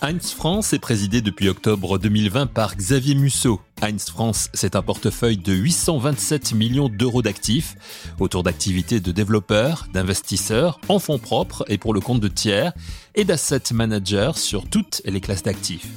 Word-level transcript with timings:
Heinz 0.00 0.30
France 0.30 0.72
est 0.72 0.78
présidé 0.78 1.20
depuis 1.22 1.48
octobre 1.48 1.98
2020 1.98 2.46
par 2.46 2.76
Xavier 2.76 3.14
Musso. 3.14 3.60
Heinz 3.82 4.06
France, 4.06 4.48
c'est 4.54 4.76
un 4.76 4.82
portefeuille 4.82 5.36
de 5.36 5.52
827 5.52 6.54
millions 6.54 6.88
d'euros 6.88 7.20
d'actifs, 7.20 7.76
autour 8.20 8.42
d'activités 8.42 9.00
de 9.00 9.10
développeurs, 9.10 9.86
d'investisseurs, 9.92 10.80
en 10.88 10.98
fonds 10.98 11.18
propres 11.18 11.64
et 11.68 11.78
pour 11.78 11.94
le 11.94 12.00
compte 12.00 12.20
de 12.20 12.28
tiers, 12.28 12.72
et 13.16 13.24
d'asset 13.24 13.60
managers 13.72 14.32
sur 14.36 14.68
toutes 14.68 15.02
les 15.04 15.20
classes 15.20 15.42
d'actifs. 15.42 15.88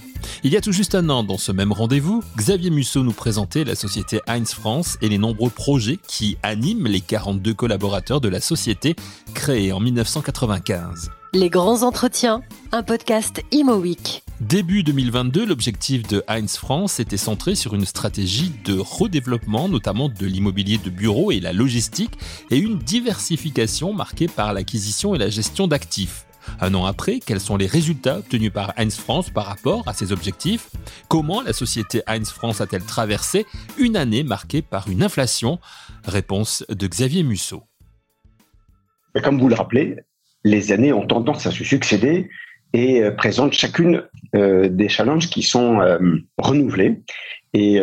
Il 0.44 0.52
y 0.52 0.58
a 0.58 0.62
tout 0.62 0.72
juste 0.72 0.96
un 0.96 1.10
an, 1.10 1.24
dans 1.24 1.38
ce 1.38 1.52
même 1.52 1.72
rendez-vous, 1.72 2.24
Xavier 2.38 2.70
Musso 2.70 3.04
nous 3.04 3.14
présentait 3.14 3.64
la 3.64 3.76
société 3.76 4.22
Heinz 4.28 4.54
France 4.54 4.98
et 5.02 5.10
les 5.10 5.18
nombreux 5.18 5.50
projets 5.50 6.00
qui 6.08 6.38
animent 6.44 6.88
les 6.88 7.02
42 7.02 7.54
collaborateurs 7.54 8.22
de 8.22 8.30
la 8.30 8.42
société 8.42 8.96
créée 9.34 9.72
en 9.72 9.80
1995. 9.80 11.12
Les 11.34 11.50
grands 11.50 11.84
entretiens, 11.84 12.42
un 12.74 12.84
podcast 12.84 13.42
Imo 13.52 13.76
Week. 13.76 14.22
Début 14.42 14.84
2022, 14.84 15.46
l'objectif 15.46 16.06
de 16.08 16.24
Heinz 16.28 16.58
France 16.58 17.00
était 17.00 17.16
centré 17.16 17.56
sur 17.56 17.76
une 17.76 17.86
stratégie 17.86 18.52
de 18.66 18.78
redéveloppement, 18.78 19.70
notamment 19.70 20.10
de 20.10 20.26
l'immobilier 20.26 20.78
de 20.80 20.90
bureau 20.90 21.32
et 21.32 21.40
la 21.40 21.54
logistique, 21.54 22.18
et 22.50 22.58
une 22.58 22.80
diversification 22.80 23.94
marquée 23.94 24.28
par 24.28 24.52
l'acquisition 24.52 25.16
et 25.16 25.20
la 25.20 25.30
gestion 25.30 25.68
d'actifs. 25.68 26.26
Un 26.60 26.74
an 26.74 26.86
après, 26.86 27.20
quels 27.20 27.40
sont 27.40 27.58
les 27.58 27.66
résultats 27.66 28.20
obtenus 28.20 28.52
par 28.52 28.74
Heinz 28.78 28.98
France 28.98 29.30
par 29.30 29.46
rapport 29.46 29.88
à 29.88 29.94
ces 29.94 30.12
objectifs? 30.12 30.70
Comment 31.08 31.42
la 31.42 31.54
société 31.54 32.02
Heinz 32.08 32.30
France 32.30 32.62
a-t-elle 32.62 32.84
traversé 32.84 33.46
une 33.78 33.96
année 33.96 34.24
marquée 34.24 34.62
par 34.62 34.90
une 34.90 35.04
inflation? 35.04 35.60
Réponse 36.06 36.66
de 36.70 36.88
Xavier 36.88 37.24
Musso. 37.24 37.64
Comme 39.24 39.40
vous 39.40 39.50
le 39.50 39.56
rappelez, 39.56 39.98
les 40.44 40.72
années 40.72 40.94
ont 40.94 41.06
tendance 41.06 41.46
à 41.46 41.52
se 41.52 41.64
succéder 41.64 42.30
et 42.74 43.04
euh, 43.04 43.12
présentent 43.12 43.54
chacune 43.54 44.04
euh, 44.36 44.70
des 44.70 44.90
challenges 44.90 45.30
qui 45.30 45.44
sont 45.44 45.82
euh, 45.82 46.00
renouvelés 46.38 47.02
et 47.54 47.82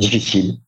difficiles. 0.00 0.58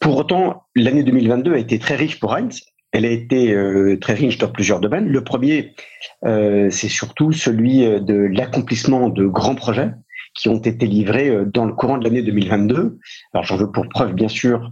pour 0.00 0.16
autant, 0.16 0.64
l'année 0.74 1.02
2022 1.02 1.52
a 1.52 1.58
été 1.58 1.78
très 1.78 1.96
riche 1.96 2.18
pour 2.18 2.34
Heinz. 2.34 2.62
Elle 2.92 3.06
a 3.06 3.10
été 3.10 3.56
très 4.00 4.12
riche 4.12 4.38
dans 4.38 4.48
plusieurs 4.48 4.78
domaines. 4.78 5.08
Le 5.08 5.24
premier, 5.24 5.74
c'est 6.22 6.88
surtout 6.88 7.32
celui 7.32 7.80
de 7.80 8.14
l'accomplissement 8.14 9.08
de 9.08 9.26
grands 9.26 9.54
projets 9.54 9.90
qui 10.34 10.48
ont 10.48 10.58
été 10.58 10.86
livrés 10.86 11.34
dans 11.46 11.64
le 11.64 11.72
courant 11.72 11.96
de 11.96 12.04
l'année 12.04 12.22
2022. 12.22 12.98
Alors 13.32 13.44
j'en 13.44 13.56
veux 13.56 13.70
pour 13.70 13.88
preuve, 13.88 14.12
bien 14.12 14.28
sûr, 14.28 14.70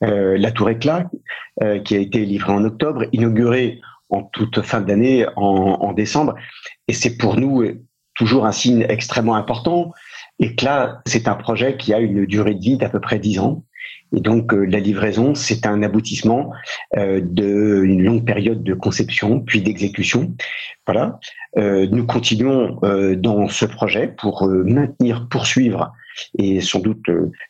la 0.00 0.50
Tour 0.50 0.70
Éclat, 0.70 1.08
qui 1.84 1.94
a 1.94 1.98
été 1.98 2.24
livrée 2.24 2.52
en 2.52 2.64
octobre, 2.64 3.04
inaugurée 3.12 3.80
en 4.10 4.24
toute 4.24 4.60
fin 4.62 4.80
d'année, 4.80 5.26
en, 5.36 5.92
décembre. 5.92 6.34
Et 6.88 6.92
c'est 6.92 7.16
pour 7.16 7.36
nous 7.36 7.64
toujours 8.14 8.44
un 8.44 8.52
signe 8.52 8.84
extrêmement 8.88 9.36
important. 9.36 9.92
Là, 10.62 11.00
c'est 11.06 11.28
un 11.28 11.34
projet 11.34 11.76
qui 11.76 11.94
a 11.94 12.00
une 12.00 12.26
durée 12.26 12.54
de 12.54 12.60
vie 12.60 12.76
d'à 12.76 12.88
peu 12.88 13.00
près 13.00 13.18
10 13.18 13.38
ans. 13.40 13.64
Et 14.16 14.20
donc, 14.20 14.52
euh, 14.52 14.64
la 14.64 14.80
livraison, 14.80 15.34
c'est 15.34 15.66
un 15.66 15.82
aboutissement 15.82 16.52
euh, 16.96 17.20
d'une 17.20 18.02
longue 18.02 18.24
période 18.24 18.62
de 18.62 18.74
conception, 18.74 19.40
puis 19.40 19.62
d'exécution. 19.62 20.34
Voilà. 20.86 21.20
Euh, 21.56 21.86
nous 21.90 22.06
continuons 22.06 22.78
euh, 22.82 23.14
dans 23.16 23.48
ce 23.48 23.64
projet 23.64 24.08
pour 24.08 24.46
euh, 24.46 24.64
maintenir, 24.64 25.28
poursuivre 25.28 25.92
et 26.38 26.60
sans 26.60 26.80
doute 26.80 27.06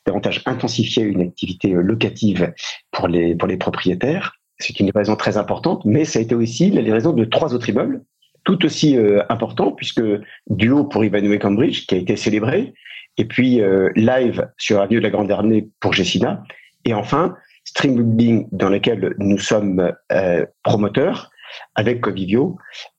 davantage 0.06 0.42
intensifier 0.46 1.02
une 1.02 1.22
activité 1.22 1.70
locative 1.70 2.52
pour 2.92 3.08
les, 3.08 3.34
pour 3.34 3.48
les 3.48 3.56
propriétaires. 3.56 4.36
C'est 4.58 4.78
une 4.78 4.86
livraison 4.86 5.16
très 5.16 5.38
importante, 5.38 5.84
mais 5.86 6.04
ça 6.04 6.18
a 6.18 6.22
été 6.22 6.34
aussi 6.34 6.70
la 6.70 6.82
livraison 6.82 7.12
de 7.12 7.24
trois 7.24 7.54
autres 7.54 7.68
immeubles, 7.70 8.02
tout 8.44 8.64
aussi 8.64 8.96
euh, 8.96 9.22
importants, 9.28 9.72
puisque 9.72 10.02
Duo 10.48 10.84
pour 10.84 11.04
Ivanhoe 11.04 11.38
Cambridge, 11.38 11.86
qui 11.86 11.94
a 11.94 11.98
été 11.98 12.16
célébré, 12.16 12.74
et 13.16 13.24
puis 13.24 13.60
euh, 13.60 13.90
Live 13.96 14.48
sur 14.58 14.80
Avenue 14.80 14.98
de 14.98 15.04
la 15.04 15.10
Grande 15.10 15.30
Armée 15.30 15.68
pour 15.80 15.92
Jessina, 15.92 16.42
et 16.84 16.94
enfin 16.94 17.36
String 17.64 17.96
Building, 17.96 18.48
dans 18.52 18.68
lequel 18.68 19.14
nous 19.18 19.38
sommes 19.38 19.92
euh, 20.12 20.46
promoteurs, 20.62 21.30
avec 21.74 22.00
Covivio 22.00 22.56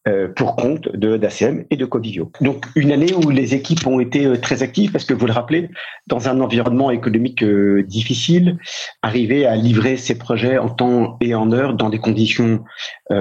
euh, 0.08 0.28
pour 0.30 0.56
compte 0.56 0.90
de 0.96 1.18
d'ACM 1.18 1.66
et 1.70 1.78
de 1.78 1.86
Covivio. 1.86 2.32
Donc 2.42 2.66
une 2.76 2.92
année 2.92 3.14
où 3.14 3.30
les 3.30 3.56
équipes 3.56 3.86
ont 3.88 4.00
été 4.00 4.26
euh, 4.26 4.38
très 4.38 4.64
actives 4.64 4.92
parce 4.92 5.06
que 5.06 5.14
vous 5.14 5.26
le 5.26 5.34
rappelez, 5.34 5.70
dans 6.08 6.28
un 6.28 6.40
environnement 6.42 6.92
économique 6.92 7.44
euh, 7.44 7.84
difficile, 7.84 8.58
arriver 9.02 9.46
à 9.46 9.56
livrer 9.56 9.98
ces 9.98 10.18
projets 10.18 10.58
en 10.58 10.70
temps 10.70 11.18
et 11.22 11.36
en 11.36 11.52
heure 11.52 11.74
dans 11.74 11.90
des 11.90 12.00
conditions 12.00 12.64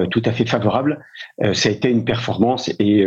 tout 0.09 0.21
à 0.25 0.31
fait 0.31 0.45
favorables, 0.45 1.03
ça 1.53 1.69
a 1.69 1.71
été 1.71 1.89
une 1.89 2.05
performance 2.05 2.69
et, 2.79 3.05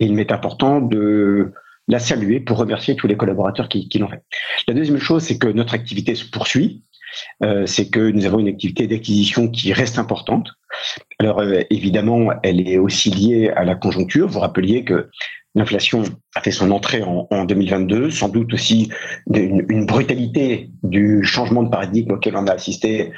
il 0.00 0.14
m'est 0.14 0.32
important 0.32 0.80
de 0.80 1.52
la 1.88 1.98
saluer 1.98 2.40
pour 2.40 2.58
remercier 2.58 2.94
tous 2.94 3.06
les 3.06 3.16
collaborateurs 3.16 3.68
qui, 3.68 3.88
l'ont 3.98 4.08
fait. 4.08 4.22
La 4.66 4.74
deuxième 4.74 4.98
chose, 4.98 5.22
c'est 5.22 5.38
que 5.38 5.48
notre 5.48 5.74
activité 5.74 6.14
se 6.14 6.28
poursuit. 6.28 6.84
Euh, 7.42 7.64
c'est 7.64 7.88
que 7.88 8.10
nous 8.10 8.26
avons 8.26 8.38
une 8.38 8.48
activité 8.48 8.86
d'acquisition 8.86 9.48
qui 9.48 9.72
reste 9.72 9.98
importante. 9.98 10.50
Alors 11.18 11.40
euh, 11.40 11.62
évidemment, 11.70 12.30
elle 12.42 12.68
est 12.68 12.76
aussi 12.76 13.10
liée 13.10 13.48
à 13.48 13.64
la 13.64 13.74
conjoncture. 13.74 14.28
Vous 14.28 14.40
rappeliez 14.40 14.84
que 14.84 15.08
l'inflation 15.58 16.02
a 16.34 16.40
fait 16.40 16.50
son 16.50 16.70
entrée 16.70 17.02
en, 17.02 17.44
2022, 17.44 18.10
sans 18.10 18.28
doute 18.28 18.54
aussi 18.54 18.90
une, 19.34 19.86
brutalité 19.86 20.70
du 20.82 21.24
changement 21.24 21.62
de 21.62 21.68
paradigme 21.68 22.12
auquel 22.12 22.36
on 22.36 22.46
a 22.46 22.52
assisté 22.52 23.12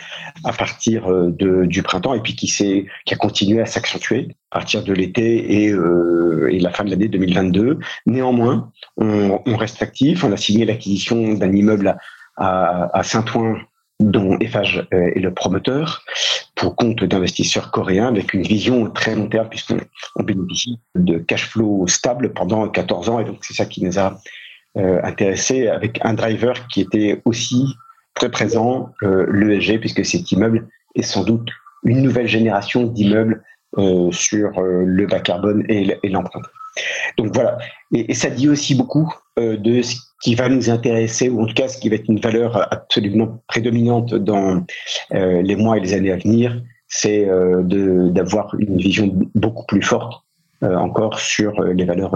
à 0.44 0.52
partir 0.52 1.10
euh, 1.10 1.30
du 1.30 1.82
printemps 1.82 2.14
et 2.14 2.20
puis 2.20 2.34
qui, 2.34 2.46
qui 2.46 3.14
a 3.14 3.16
continué 3.16 3.60
à 3.60 3.66
s'accentuer 3.66 4.28
à 4.50 4.58
partir 4.58 4.82
de 4.82 4.92
l'été 4.92 5.64
et, 5.64 5.72
la 5.72 6.70
fin 6.70 6.84
de 6.84 6.90
l'année 6.90 7.08
2022. 7.08 7.78
Néanmoins, 8.06 8.72
on, 8.96 9.56
reste 9.56 9.82
actif. 9.82 10.24
On 10.24 10.32
a 10.32 10.36
signé 10.36 10.64
l'acquisition 10.64 11.34
d'un 11.34 11.52
immeuble 11.52 11.96
à, 12.36 12.98
à 12.98 13.02
Saint-Ouen 13.02 13.58
dont 14.00 14.38
Eiffage 14.40 14.86
euh, 14.92 15.12
est 15.14 15.20
le 15.20 15.32
promoteur, 15.32 16.02
pour 16.60 16.76
compte 16.76 17.02
d'investisseurs 17.02 17.70
coréens 17.70 18.08
avec 18.08 18.34
une 18.34 18.42
vision 18.42 18.90
très 18.90 19.14
long 19.14 19.28
terme 19.28 19.48
puisqu'on 19.48 20.22
bénéficie 20.22 20.78
de 20.94 21.16
cash 21.16 21.48
flow 21.48 21.86
stable 21.86 22.34
pendant 22.34 22.68
14 22.68 23.08
ans. 23.08 23.18
Et 23.18 23.24
donc 23.24 23.38
c'est 23.40 23.54
ça 23.54 23.64
qui 23.64 23.82
nous 23.82 23.98
a 23.98 24.20
euh, 24.76 25.00
intéressés 25.02 25.68
avec 25.68 25.98
un 26.02 26.12
driver 26.12 26.68
qui 26.68 26.82
était 26.82 27.22
aussi 27.24 27.74
très 28.14 28.30
présent, 28.30 28.92
euh, 29.02 29.26
l'ESG, 29.32 29.80
puisque 29.80 30.04
cet 30.04 30.30
immeuble 30.32 30.68
est 30.94 31.02
sans 31.02 31.24
doute 31.24 31.48
une 31.82 32.02
nouvelle 32.02 32.28
génération 32.28 32.82
d'immeubles 32.84 33.42
sur 34.10 34.58
euh, 34.58 34.84
le 34.84 35.06
bas 35.06 35.20
carbone 35.20 35.64
et 35.68 36.08
l'empreinte. 36.08 36.46
Donc 37.16 37.34
voilà, 37.34 37.58
et, 37.94 38.14
ça 38.14 38.30
dit 38.30 38.48
aussi 38.48 38.74
beaucoup 38.74 39.12
euh, 39.38 39.56
de 39.56 39.82
ce 39.82 39.96
qui 40.22 40.34
va 40.34 40.48
nous 40.48 40.70
intéresser, 40.70 41.28
ou 41.28 41.42
en 41.42 41.46
tout 41.46 41.54
cas 41.54 41.68
ce 41.68 41.78
qui 41.78 41.88
va 41.88 41.96
être 41.96 42.08
une 42.08 42.20
valeur 42.20 42.72
absolument 42.72 43.42
prédominante 43.48 44.14
dans 44.14 44.64
euh, 45.12 45.42
les 45.42 45.56
mois 45.56 45.78
et 45.78 45.80
les 45.80 45.94
années 45.94 46.12
à 46.12 46.16
venir, 46.16 46.62
c'est 46.88 47.28
euh, 47.28 47.62
d'avoir 48.10 48.54
une 48.58 48.76
vision 48.76 49.10
beaucoup 49.34 49.64
plus 49.66 49.82
forte 49.82 50.12
euh, 50.12 50.29
encore 50.62 51.18
sur 51.18 51.58
euh, 51.60 51.72
les 51.72 51.84
valeurs 51.84 52.14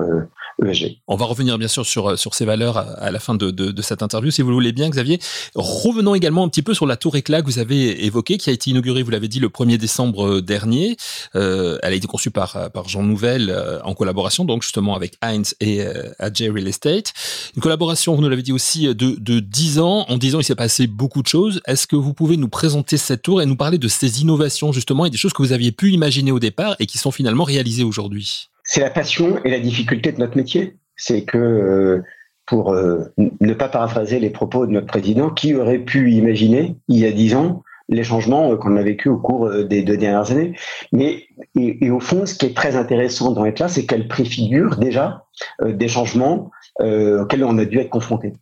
ESG. 0.63 0.85
E 0.85 0.97
On 1.09 1.17
va 1.17 1.25
revenir 1.25 1.59
bien 1.59 1.69
sûr 1.69 1.87
sur, 1.87 2.19
sur 2.19 2.35
ces 2.35 2.45
valeurs 2.45 2.77
à, 2.77 3.11
la 3.11 3.19
fin 3.19 3.35
de, 3.35 3.51
de, 3.51 3.71
de, 3.71 3.83
cette 3.83 4.03
interview, 4.03 4.31
si 4.31 4.43
vous 4.43 4.49
le 4.51 4.55
voulez 4.55 4.73
bien, 4.73 4.89
Xavier. 4.89 5.19
Revenons 5.55 6.15
également 6.15 6.45
un 6.45 6.49
petit 6.49 6.63
peu 6.63 6.75
sur 6.75 6.87
la 6.87 6.97
tour 6.97 7.17
éclat 7.17 7.41
que 7.41 7.47
vous 7.47 7.59
avez 7.59 8.05
évoquée, 8.05 8.37
qui 8.37 8.51
a 8.51 8.53
été 8.53 8.71
inaugurée, 8.71 9.03
vous 9.03 9.11
l'avez 9.11 9.29
dit, 9.29 9.41
le 9.41 9.49
1er 9.49 9.79
décembre 9.79 10.41
dernier. 10.41 10.97
Euh, 11.35 11.79
elle 11.83 11.93
a 11.93 11.97
été 11.97 12.07
conçue 12.07 12.31
par, 12.31 12.71
par 12.73 12.89
Jean 12.89 13.03
Nouvel 13.03 13.55
en 13.85 13.95
collaboration, 13.95 14.45
donc 14.45 14.63
justement 14.63 14.95
avec 14.95 15.15
Heinz 15.23 15.55
et 15.61 15.83
euh, 15.83 16.11
AJ 16.19 16.51
Real 16.55 16.69
Estate. 16.69 17.13
Une 17.57 17.63
collaboration, 17.63 18.15
vous 18.15 18.23
nous 18.23 18.29
l'avez 18.29 18.43
dit 18.43 18.53
aussi, 18.53 18.95
de, 18.95 19.17
de 19.19 19.41
10 19.41 19.79
ans. 19.79 20.05
En 20.09 20.19
10 20.19 20.35
ans, 20.37 20.41
il 20.41 20.45
s'est 20.45 20.55
passé 20.55 20.87
beaucoup 20.87 21.23
de 21.23 21.29
choses. 21.29 21.61
Est-ce 21.67 21.87
que 21.87 21.97
vous 21.97 22.15
pouvez 22.15 22.37
nous 22.37 22.49
présenter 22.49 22.97
cette 22.97 23.23
tour 23.23 23.43
et 23.43 23.47
nous 23.47 23.57
parler 23.57 23.79
de 23.79 23.89
ces 23.89 24.21
innovations, 24.21 24.73
justement, 24.73 25.07
et 25.07 25.11
des 25.11 25.17
choses 25.17 25.33
que 25.33 25.43
vous 25.43 25.53
aviez 25.53 25.73
pu 25.73 25.93
imaginer 25.93 26.33
au 26.33 26.41
départ 26.41 26.77
et 26.79 26.87
qui 26.87 26.99
sont 26.99 27.11
finalement 27.11 27.45
réalisées 27.45 27.85
aujourd'hui? 27.85 28.34
C'est 28.65 28.81
la 28.81 28.91
passion 28.91 29.39
et 29.45 29.51
la 29.51 29.61
difficulté 29.61 30.11
de 30.11 30.19
notre 30.19 30.37
métier. 30.37 30.77
C'est 30.97 31.25
que, 31.25 31.39
euh, 31.39 32.03
pour 32.47 32.73
euh, 32.73 33.13
ne 33.19 33.55
pas 33.55 33.69
paraphraser 33.69 34.19
les 34.19 34.31
propos 34.31 34.67
de 34.67 34.73
notre 34.73 34.87
président, 34.87 35.31
qui 35.31 35.55
aurait 35.55 35.79
pu 35.79 36.13
imaginer, 36.13 36.77
il 36.89 36.99
y 36.99 37.07
a 37.07 37.13
dix 37.13 37.35
ans, 37.35 37.63
les 37.89 38.05
changements 38.05 38.53
euh, 38.53 38.57
qu'on 38.57 38.77
a 38.77 38.83
vécu 38.83 39.09
au 39.09 39.19
cours 39.19 39.51
des 39.51 39.83
deux 39.83 39.97
dernières 39.97 40.31
années. 40.31 40.57
Mais 40.93 41.27
et, 41.55 41.91
au 41.91 42.01
fond, 42.01 42.27
ce 42.27 42.35
qui 42.35 42.47
est 42.47 42.57
très 42.57 42.77
intéressant 42.77 43.33
dans 43.33 43.45
ECLA, 43.45 43.69
c'est 43.69 43.87
qu'elle 43.87 44.09
préfigure 44.09 44.77
déjà 44.77 45.25
des 45.65 45.89
changements 45.89 46.51
auxquels 46.81 47.45
on 47.45 47.59
a 47.59 47.65
dû 47.65 47.79
être 47.79 47.91
confronté. 47.91 48.33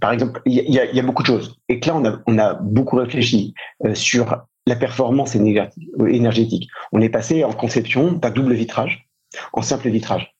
par 0.00 0.12
exemple, 0.12 0.40
il 0.46 0.54
y, 0.54 0.78
a 0.78 1.02
beaucoup 1.02 1.22
de 1.22 1.28
choses. 1.28 1.56
Et 1.68 1.80
là, 1.84 1.96
on 1.96 2.04
a, 2.04 2.20
on 2.26 2.38
a 2.38 2.54
beaucoup 2.54 2.96
réfléchi 2.96 3.54
sur 3.94 4.36
la 4.66 4.76
performance 4.76 5.36
énergétique. 5.36 6.68
On 6.92 7.00
est 7.00 7.08
passé 7.08 7.42
en 7.44 7.52
conception 7.52 8.12
d'un 8.12 8.30
double 8.30 8.54
vitrage 8.54 9.07
en 9.52 9.62
simple 9.62 9.88
vitrage. 9.88 10.34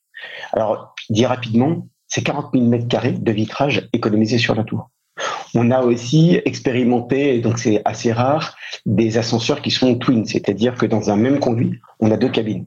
Alors, 0.52 0.94
dit 1.10 1.26
rapidement, 1.26 1.88
c'est 2.08 2.22
40 2.22 2.50
000 2.54 2.66
mètres 2.66 2.88
carrés 2.88 3.12
de 3.12 3.32
vitrage 3.32 3.88
économisés 3.92 4.38
sur 4.38 4.54
la 4.54 4.64
tour. 4.64 4.90
On 5.54 5.70
a 5.70 5.80
aussi 5.82 6.40
expérimenté, 6.44 7.40
donc 7.40 7.58
c'est 7.58 7.82
assez 7.84 8.12
rare, 8.12 8.56
des 8.86 9.18
ascenseurs 9.18 9.62
qui 9.62 9.70
sont 9.70 9.96
twins, 9.96 10.24
c'est-à-dire 10.24 10.74
que 10.74 10.86
dans 10.86 11.10
un 11.10 11.16
même 11.16 11.40
conduit, 11.40 11.80
on 12.00 12.10
a 12.10 12.16
deux 12.16 12.28
cabines. 12.28 12.66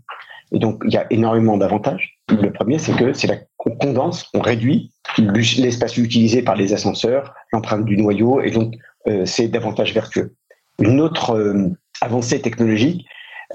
Et 0.51 0.59
donc, 0.59 0.83
il 0.85 0.93
y 0.93 0.97
a 0.97 1.05
énormément 1.11 1.57
d'avantages. 1.57 2.19
Le 2.29 2.51
premier, 2.51 2.77
c'est 2.77 2.93
que 2.95 3.13
c'est 3.13 3.27
la 3.27 3.37
on 3.65 3.71
condense, 3.75 4.29
on 4.33 4.41
réduit 4.41 4.91
l'espace 5.17 5.97
utilisé 5.97 6.41
par 6.41 6.55
les 6.55 6.73
ascenseurs, 6.73 7.33
l'empreinte 7.53 7.85
du 7.85 7.97
noyau, 7.97 8.41
et 8.41 8.51
donc 8.51 8.75
euh, 9.07 9.25
c'est 9.25 9.47
davantage 9.47 9.93
vertueux. 9.93 10.35
Une 10.79 10.99
autre 10.99 11.35
euh, 11.35 11.69
avancée 12.01 12.41
technologique, 12.41 13.05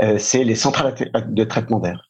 euh, 0.01 0.19
c'est 0.19 0.45
les 0.45 0.55
centrales 0.55 0.95
de 1.29 1.45
traitement 1.45 1.81
d'air. 1.81 2.06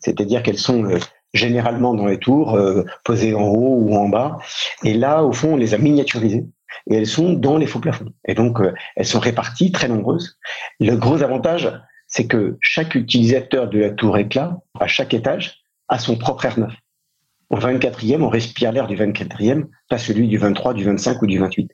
C'est-à-dire 0.00 0.42
qu'elles 0.42 0.58
sont 0.58 0.88
généralement 1.34 1.94
dans 1.94 2.06
les 2.06 2.18
tours, 2.18 2.58
posées 3.04 3.34
en 3.34 3.48
haut 3.48 3.76
ou 3.80 3.94
en 3.96 4.08
bas, 4.08 4.38
et 4.84 4.94
là, 4.94 5.22
au 5.24 5.32
fond, 5.32 5.54
on 5.54 5.56
les 5.56 5.74
a 5.74 5.78
miniaturisées 5.78 6.46
et 6.90 6.96
elles 6.96 7.06
sont 7.06 7.34
dans 7.34 7.58
les 7.58 7.66
faux 7.66 7.80
plafonds. 7.80 8.12
Et 8.26 8.34
donc, 8.34 8.58
elles 8.96 9.06
sont 9.06 9.20
réparties, 9.20 9.72
très 9.72 9.88
nombreuses. 9.88 10.38
Le 10.80 10.96
gros 10.96 11.22
avantage, 11.22 11.70
c'est 12.08 12.26
que 12.26 12.56
chaque 12.60 12.94
utilisateur 12.94 13.68
de 13.68 13.78
la 13.78 13.90
tour 13.90 14.18
éclat, 14.18 14.58
à 14.80 14.86
chaque 14.86 15.14
étage, 15.14 15.58
a 15.88 15.98
son 15.98 16.16
propre 16.16 16.46
air 16.46 16.58
neuf. 16.58 16.72
Au 17.50 17.58
24e, 17.58 18.22
on 18.22 18.28
respire 18.28 18.72
l'air 18.72 18.86
du 18.86 18.96
24e, 18.96 19.66
pas 19.88 19.98
celui 19.98 20.28
du 20.28 20.38
23, 20.38 20.74
du 20.74 20.84
25 20.84 21.22
ou 21.22 21.26
du 21.26 21.38
28. 21.38 21.70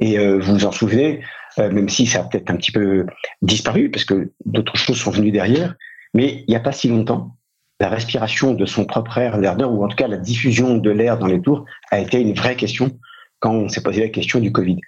Et 0.00 0.18
euh, 0.18 0.38
vous 0.38 0.54
vous 0.54 0.64
en 0.64 0.72
souvenez, 0.72 1.22
euh, 1.58 1.70
même 1.70 1.88
si 1.88 2.06
ça 2.06 2.20
a 2.20 2.24
peut-être 2.24 2.50
un 2.50 2.56
petit 2.56 2.72
peu 2.72 3.06
disparu, 3.40 3.90
parce 3.90 4.04
que 4.04 4.32
d'autres 4.44 4.76
choses 4.76 4.98
sont 4.98 5.10
venues 5.10 5.30
derrière, 5.30 5.74
mais 6.14 6.44
il 6.46 6.46
n'y 6.48 6.56
a 6.56 6.60
pas 6.60 6.72
si 6.72 6.88
longtemps, 6.88 7.36
la 7.82 7.88
respiration 7.88 8.54
de 8.54 8.64
son 8.64 8.84
propre 8.84 9.18
air, 9.18 9.38
l'air 9.38 9.56
d'air, 9.56 9.70
ou 9.72 9.84
en 9.84 9.88
tout 9.88 9.96
cas 9.96 10.06
la 10.06 10.16
diffusion 10.16 10.76
de 10.76 10.90
l'air 10.90 11.18
dans 11.18 11.26
les 11.26 11.42
tours, 11.42 11.64
a 11.90 11.98
été 11.98 12.20
une 12.20 12.32
vraie 12.32 12.54
question 12.54 12.92
quand 13.40 13.52
on 13.52 13.68
s'est 13.68 13.82
posé 13.82 14.02
la 14.02 14.08
question 14.08 14.38
du 14.38 14.52
Covid. 14.52 14.78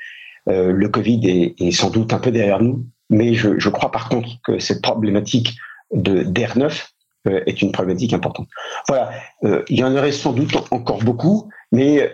Euh, 0.49 0.70
le 0.70 0.88
Covid 0.88 1.55
est, 1.58 1.70
sans 1.73 1.91
doute 1.91 2.12
un 2.12 2.20
peu 2.20 2.31
derrière 2.31 2.62
nous, 2.62 2.87
mais 3.11 3.35
je, 3.35 3.69
crois 3.69 3.91
par 3.91 4.08
contre 4.08 4.29
que 4.44 4.61
cette 4.61 4.81
problématique 4.81 5.56
d'air 5.93 6.56
neuf 6.56 6.93
euh, 7.26 7.41
est 7.46 7.62
une 7.62 7.73
problématique 7.73 8.12
importante. 8.12 8.46
Voilà, 8.87 9.11
euh, 9.43 9.64
il 9.69 9.81
y 9.81 9.82
en 9.82 9.97
aurait 9.97 10.12
sans 10.12 10.32
doute 10.32 10.55
encore 10.70 11.02
beaucoup, 11.02 11.50
mais 11.73 12.12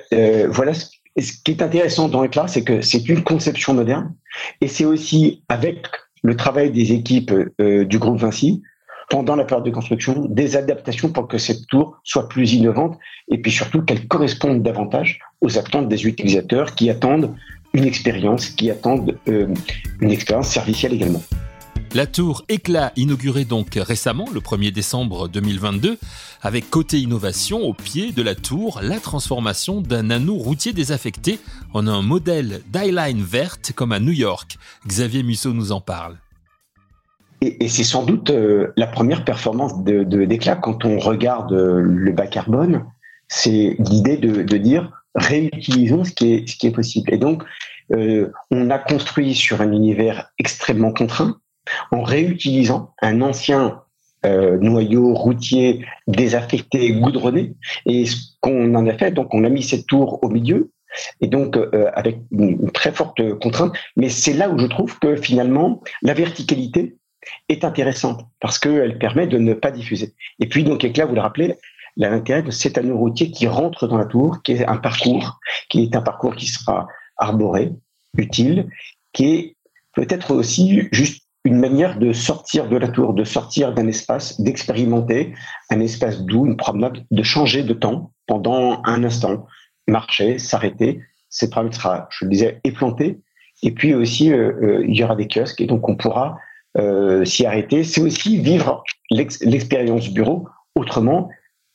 voilà 0.48 0.72
ce, 0.72 0.86
qui 1.44 1.50
est 1.50 1.60
intéressant 1.60 2.08
dans 2.08 2.24
Éclat, 2.24 2.48
c'est 2.48 2.64
que 2.64 2.80
c'est 2.80 3.06
une 3.06 3.22
conception 3.22 3.74
moderne, 3.74 4.14
et 4.62 4.68
c'est 4.68 4.86
aussi 4.86 5.44
avec 5.50 5.88
le 6.22 6.36
travail 6.36 6.70
des 6.70 6.92
équipes 6.92 7.34
du 7.58 7.98
groupe 7.98 8.18
Vinci, 8.18 8.62
pendant 9.10 9.36
la 9.36 9.44
période 9.44 9.66
de 9.66 9.70
construction, 9.70 10.24
des 10.30 10.56
adaptations 10.56 11.10
pour 11.10 11.28
que 11.28 11.36
cette 11.36 11.66
tour 11.66 12.00
soit 12.04 12.28
plus 12.28 12.54
innovante, 12.54 12.96
et 13.28 13.38
puis 13.38 13.50
surtout 13.50 13.82
qu'elle 13.82 14.06
corresponde 14.06 14.62
davantage 14.62 15.18
aux 15.42 15.58
attentes 15.58 15.88
des 15.88 16.06
utilisateurs 16.06 16.74
qui 16.74 16.88
attendent 16.88 17.34
une 17.74 17.84
expérience, 17.84 18.48
qui 18.48 18.70
attendent 18.70 19.18
une 19.26 20.10
expérience 20.10 20.48
servicielle 20.48 20.94
également. 20.94 21.22
La 21.92 22.06
tour 22.06 22.44
Éclat 22.48 22.92
inaugurée 22.94 23.44
donc 23.44 23.74
récemment, 23.74 24.28
le 24.32 24.38
1er 24.38 24.70
décembre 24.70 25.26
2022, 25.26 25.98
avec 26.40 26.70
côté 26.70 27.00
innovation 27.00 27.62
au 27.62 27.74
pied 27.74 28.12
de 28.12 28.22
la 28.22 28.36
tour, 28.36 28.78
la 28.80 29.00
transformation 29.00 29.80
d'un 29.80 30.10
anneau 30.10 30.36
routier 30.36 30.72
désaffecté 30.72 31.40
en 31.74 31.88
un 31.88 32.00
modèle 32.00 32.62
d'eyeline 32.68 33.22
verte 33.22 33.72
comme 33.74 33.90
à 33.90 33.98
New 33.98 34.12
York. 34.12 34.56
Xavier 34.86 35.24
Musso 35.24 35.52
nous 35.52 35.72
en 35.72 35.80
parle. 35.80 36.16
Et, 37.42 37.68
c'est 37.68 37.84
sans 37.84 38.04
doute 38.04 38.30
euh, 38.30 38.72
la 38.76 38.86
première 38.86 39.24
performance 39.24 39.82
de, 39.82 40.02
d'Éclat 40.24 40.56
quand 40.56 40.84
on 40.84 40.98
regarde 40.98 41.52
euh, 41.52 41.80
le 41.80 42.12
bas 42.12 42.26
carbone, 42.26 42.84
c'est 43.28 43.76
l'idée 43.78 44.16
de, 44.16 44.56
dire 44.56 44.90
réutilisons 45.14 46.04
ce 46.04 46.12
qui 46.12 46.34
est, 46.34 46.48
ce 46.48 46.56
qui 46.56 46.66
est 46.66 46.72
possible. 46.72 47.12
Et 47.14 47.18
donc, 47.18 47.42
euh, 47.92 48.30
on 48.50 48.70
a 48.70 48.78
construit 48.78 49.34
sur 49.34 49.60
un 49.60 49.72
univers 49.72 50.30
extrêmement 50.38 50.92
contraint, 50.92 51.38
en 51.92 52.02
réutilisant 52.02 52.94
un 53.00 53.22
ancien 53.22 53.80
euh, 54.26 54.58
noyau 54.58 55.14
routier 55.14 55.84
désaffecté, 56.06 56.92
goudronné. 56.92 57.54
Et 57.86 58.06
ce 58.06 58.16
qu'on 58.40 58.74
en 58.74 58.86
a 58.86 58.92
fait, 58.92 59.12
donc 59.12 59.32
on 59.34 59.44
a 59.44 59.48
mis 59.48 59.62
cette 59.62 59.86
tour 59.86 60.18
au 60.22 60.28
milieu, 60.28 60.70
et 61.20 61.28
donc 61.28 61.56
euh, 61.56 61.90
avec 61.94 62.18
une, 62.30 62.70
très 62.70 62.92
forte 62.92 63.38
contrainte. 63.38 63.74
Mais 63.96 64.08
c'est 64.08 64.32
là 64.32 64.50
où 64.50 64.58
je 64.58 64.66
trouve 64.66 64.98
que 64.98 65.16
finalement 65.16 65.82
la 66.02 66.14
verticalité 66.14 66.96
est 67.48 67.64
intéressante 67.64 68.26
parce 68.40 68.58
qu'elle 68.58 68.98
permet 68.98 69.26
de 69.26 69.38
ne 69.38 69.54
pas 69.54 69.70
diffuser. 69.70 70.14
Et 70.38 70.48
puis 70.48 70.64
donc 70.64 70.82
là, 70.82 71.06
vous 71.06 71.14
le 71.14 71.20
rappelez, 71.20 71.56
l'intérêt 71.96 72.42
de 72.42 72.50
cet 72.50 72.78
anneau 72.78 72.96
routier 72.96 73.30
qui 73.30 73.46
rentre 73.46 73.86
dans 73.86 73.98
la 73.98 74.06
tour, 74.06 74.42
qui 74.42 74.52
est 74.52 74.66
un 74.66 74.76
parcours, 74.76 75.38
qui 75.68 75.82
est 75.82 75.96
un 75.96 76.02
parcours 76.02 76.34
qui 76.34 76.46
sera 76.46 76.88
arboré, 77.16 77.72
utile, 78.16 78.68
qui 79.12 79.34
est 79.34 79.56
peut-être 79.94 80.34
aussi 80.34 80.88
juste 80.92 81.24
une 81.44 81.58
manière 81.58 81.98
de 81.98 82.12
sortir 82.12 82.68
de 82.68 82.76
la 82.76 82.88
tour, 82.88 83.14
de 83.14 83.24
sortir 83.24 83.72
d'un 83.72 83.86
espace, 83.86 84.40
d'expérimenter 84.40 85.34
un 85.70 85.80
espace 85.80 86.20
doux, 86.20 86.46
une 86.46 86.56
promenade, 86.56 87.04
de 87.10 87.22
changer 87.22 87.62
de 87.62 87.72
temps 87.72 88.12
pendant 88.26 88.82
un 88.84 89.04
instant, 89.04 89.46
marcher, 89.88 90.38
s'arrêter. 90.38 91.00
Cette 91.30 91.50
promenade 91.50 91.74
sera, 91.74 92.08
je 92.10 92.24
le 92.24 92.30
disais, 92.30 92.60
éplantée. 92.64 93.20
Et 93.62 93.72
puis 93.72 93.94
aussi, 93.94 94.32
euh, 94.32 94.52
euh, 94.62 94.84
il 94.86 94.96
y 94.96 95.04
aura 95.04 95.16
des 95.16 95.28
kiosques 95.28 95.60
et 95.60 95.66
donc 95.66 95.88
on 95.88 95.96
pourra 95.96 96.38
euh, 96.78 97.24
s'y 97.24 97.46
arrêter. 97.46 97.84
C'est 97.84 98.00
aussi 98.00 98.38
vivre 98.38 98.84
l'expérience 99.10 100.10
bureau 100.10 100.48
autrement, 100.74 101.30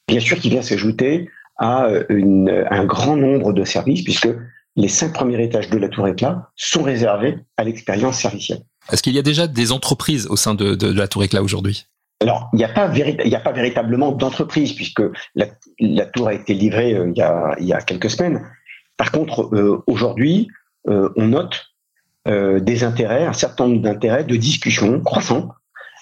bien 0.08 0.20
sûr, 0.20 0.40
qui 0.40 0.50
vient 0.50 0.62
s'ajouter 0.62 1.30
à 1.58 1.88
une, 2.10 2.66
un 2.70 2.86
grand 2.86 3.16
nombre 3.16 3.54
de 3.54 3.64
services 3.64 4.04
puisque 4.04 4.28
les 4.76 4.88
cinq 4.88 5.14
premiers 5.14 5.42
étages 5.42 5.70
de 5.70 5.78
la 5.78 5.90
tour 5.90 6.08
éclat 6.08 6.50
sont 6.56 6.84
réservés 6.84 7.38
à 7.58 7.64
l'expérience 7.64 8.20
servicielle. 8.20 8.62
Est-ce 8.92 9.02
qu'il 9.02 9.14
y 9.14 9.20
a 9.20 9.24
déjà 9.24 9.48
des 9.48 9.72
entreprises 9.72 10.28
au 10.28 10.36
sein 10.36 10.54
de, 10.54 10.92
la 10.92 11.08
Tour 11.08 11.24
Éclat 11.24 11.42
aujourd'hui? 11.42 11.86
Alors, 12.22 12.50
il 12.54 12.58
n'y 12.58 12.64
a 12.64 12.70
pas 12.70 12.88
a 12.88 13.40
pas 13.40 13.52
véritablement 13.52 14.12
d'entreprise 14.12 14.74
puisque 14.74 15.04
la, 15.36 16.06
tour 16.08 16.28
a 16.28 16.34
été 16.34 16.54
livrée 16.54 16.94
euh, 16.94 17.12
il, 17.60 17.66
y 17.66 17.74
a, 17.74 17.82
quelques 17.82 18.10
semaines. 18.10 18.42
Par 18.98 19.12
contre, 19.12 19.54
euh, 19.54 19.84
aujourd'hui, 19.88 20.48
euh, 20.88 21.10
on 21.18 21.28
note 21.28 21.75
des 22.26 22.84
intérêts, 22.84 23.26
un 23.26 23.34
certain 23.34 23.68
nombre 23.68 23.82
d'intérêts 23.82 24.24
de 24.24 24.36
discussion 24.36 25.00
croissants 25.02 25.50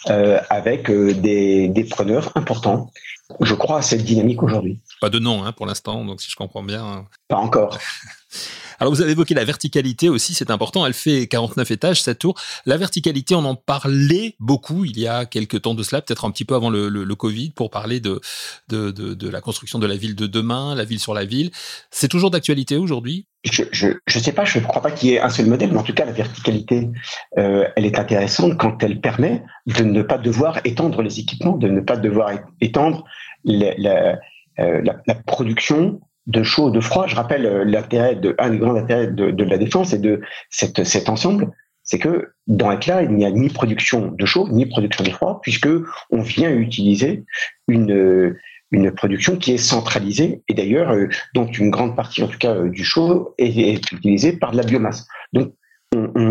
avec 0.06 0.90
des, 0.90 1.68
des, 1.68 1.84
preneurs 1.84 2.31
importants. 2.36 2.92
Je 3.40 3.54
crois 3.54 3.80
à 3.80 3.81
cette 3.81 4.04
dynamique 4.04 4.42
aujourd'hui. 4.44 4.80
Pas 5.02 5.10
de 5.10 5.20
nom 5.20 5.44
hein, 5.44 5.52
pour 5.52 5.66
l'instant, 5.66 6.06
donc 6.06 6.22
si 6.22 6.30
je 6.30 6.36
comprends 6.36 6.64
bien. 6.64 6.84
Hein. 6.84 7.06
Pas 7.28 7.38
encore. 7.38 7.78
Alors 8.84 8.94
vous 8.94 9.02
avez 9.02 9.14
évoqué 9.14 9.34
la 9.34 9.46
verticalité 9.46 10.10
aussi, 10.10 10.34
c'est 10.34 10.52
important. 10.52 10.86
Elle 10.86 10.94
fait 10.94 11.28
49 11.28 11.72
étages 11.72 12.02
cette 12.02 12.20
tour. 12.20 12.36
La 12.66 12.76
verticalité, 12.76 13.34
on 13.34 13.46
en 13.46 13.56
parlait 13.56 14.36
beaucoup 14.42 14.84
il 14.84 15.00
y 15.00 15.08
a 15.08 15.24
quelques 15.24 15.62
temps 15.62 15.74
de 15.74 15.84
cela, 15.84 16.02
peut-être 16.02 16.26
un 16.26 16.32
petit 16.32 16.44
peu 16.44 16.54
avant 16.54 16.70
le, 16.70 17.16
Covid, 17.16 17.52
pour 17.52 17.70
parler 17.70 18.02
de 18.02 18.20
de, 18.68 19.30
la 19.30 19.40
construction 19.40 19.80
de 19.80 19.88
la 19.88 19.96
ville 19.96 20.18
de 20.18 20.28
demain, 20.28 20.75
la 20.75 20.84
ville 20.84 21.00
sur 21.00 21.13
la 21.13 21.24
ville. 21.24 21.50
C'est 21.92 22.10
toujours 22.10 22.30
d'actualité 22.30 22.75
aujourd'hui? 22.75 23.25
Je, 23.50 23.63
je 23.72 24.20
sais 24.20 24.34
pas, 24.34 24.44
je 24.44 24.60
ne 24.60 24.66
crois 24.66 24.82
pas 24.82 24.92
qu'il 24.92 25.12
y 25.12 25.13
ait 25.13 25.22
un 25.22 25.30
seul 25.30 25.46
modèle, 25.46 25.72
mais 25.72 25.80
en 25.80 25.84
tout 25.84 25.94
cas 25.94 26.04
la 26.04 26.12
verticalité, 26.12 26.90
euh, 27.38 27.66
elle 27.78 27.86
est 27.86 27.98
intéressante 27.98 28.58
quand 28.58 28.84
elle 28.84 29.00
permet 29.00 29.46
de 29.66 29.86
ne 29.86 30.02
pas 30.02 30.18
devoir 30.18 30.60
étendre 30.66 31.02
les 31.02 31.22
équipements, 31.22 31.56
de 31.56 31.70
ne 31.70 31.80
pas 31.80 31.96
devoir 31.96 32.32
étendre 32.60 33.06
la, 33.46 34.18
euh, 34.60 34.82
production 35.25 36.02
de 36.27 36.44
chaud, 36.44 36.70
de 36.70 36.80
froid. 36.80 37.08
Je 37.08 37.15
rappelle 37.15 37.46
euh, 37.46 37.63
l'intérêt 37.63 38.15
de 38.15 38.36
un 38.39 38.50
des 38.50 38.58
grands 38.58 38.75
intérêts 38.75 39.08
de, 39.08 39.44
la 39.44 39.58
défense 39.58 39.94
et 39.94 40.00
de 40.00 40.22
cet 40.50 41.10
ensemble, 41.10 41.51
c'est 41.84 42.00
que 42.00 42.30
dans 42.48 42.72
Éclat, 42.72 43.03
il 43.03 43.12
n'y 43.12 43.25
a 43.25 43.32
ni 43.32 43.50
production 43.50 44.12
de 44.12 44.25
chaud 44.25 44.48
ni 44.50 44.65
production 44.65 45.03
de 45.03 45.10
froid, 45.10 45.39
puisque 45.42 45.68
on 46.10 46.22
vient 46.22 46.50
utiliser 46.50 47.25
une 47.68 48.36
une 48.74 48.92
production 48.92 49.38
qui 49.38 49.53
est 49.53 49.58
centralisée 49.58 50.44
et 50.50 50.53
d'ailleurs 50.53 50.92
euh, 50.92 51.08
une 51.36 51.70
grande 51.70 51.96
partie 51.96 52.24
en 52.24 52.27
tout 52.27 52.39
cas 52.39 52.56
euh, 52.56 52.70
du 52.70 52.84
chaud 52.84 53.36
est, 53.38 53.92
utilisée 53.92 54.34
par 54.34 54.51
de 54.51 54.58
la 54.58 54.63
biomasse. 54.63 55.08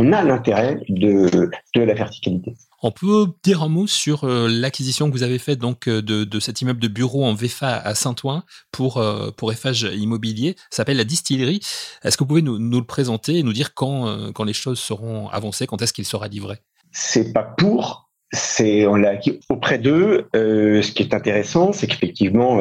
On, 0.02 0.12
a 0.12 0.23
l'intérêt 0.23 0.80
de, 0.88 1.50
de 1.75 1.82
la 1.82 1.94
verticalité. 1.94 2.54
On 2.82 2.90
peut 2.90 3.28
dire 3.44 3.62
un 3.62 3.68
mot 3.68 3.87
sur 3.87 4.25
euh, 4.25 4.49
l'acquisition 4.49 5.09
que 5.09 5.12
vous 5.12 5.23
avez 5.23 5.38
faite 5.38 5.61
donc 5.61 5.87
euh, 5.87 6.02
de, 6.02 6.25
de, 6.25 6.40
cet 6.40 6.61
immeuble 6.62 6.80
de 6.80 6.88
bureau 6.88 7.25
en 7.25 7.32
VFA 7.32 7.76
à 7.76 7.94
Saint-Ouen 7.94 8.42
pour 8.73 8.97
euh, 8.97 9.30
pour 9.30 9.52
Eiffage 9.52 9.82
Immobilier. 9.82 10.56
Ça 10.71 10.78
s'appelle 10.78 10.97
la 10.97 11.04
distillerie. 11.04 11.61
Est-ce 12.02 12.16
que 12.16 12.25
vous 12.25 12.28
pouvez 12.28 12.42
nous, 12.42 12.59
nous, 12.59 12.80
le 12.80 12.87
présenter 12.87 13.38
et 13.38 13.42
nous 13.44 13.52
dire 13.52 13.75
quand 13.75 14.32
quand 14.32 14.44
les 14.44 14.52
choses 14.52 14.80
seront 14.80 15.28
avancées, 15.28 15.66
quand 15.66 15.80
est-ce 15.80 15.92
qu'il 15.92 16.06
sera 16.06 16.26
livré? 16.26 16.56
C'est 16.90 17.32
pas 17.32 17.44
pour. 17.44 18.11
C'est 18.32 18.87
on 18.87 18.97
l'a 18.97 19.11
acquis 19.11 19.38
auprès 19.49 19.78
d'eux. 19.78 20.26
ce 20.35 20.90
qui 20.90 21.02
est 21.04 21.14
intéressant, 21.14 21.73
c'est 21.73 21.87
qu'effectivement 21.87 22.61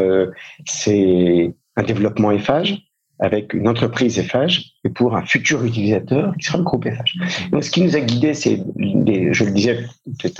c'est 0.67 1.55
un 1.77 1.83
développement 1.83 2.31
Eiffage 2.31 2.90
avec 3.21 3.53
une 3.53 3.67
entreprise 3.67 4.21
FH 4.21 4.73
et 4.83 4.89
pour 4.89 5.15
un 5.15 5.25
futur 5.25 5.63
utilisateur 5.63 6.33
qui 6.37 6.45
sera 6.45 6.57
le 6.57 6.63
groupe 6.63 6.87
FH. 6.89 7.49
Donc, 7.51 7.63
ce 7.63 7.71
qui 7.71 7.81
nous 7.81 7.95
a 7.95 7.99
guidé, 7.99 8.33
c'est, 8.33 8.57
je 8.57 9.43
le 9.43 9.51
disais 9.51 9.85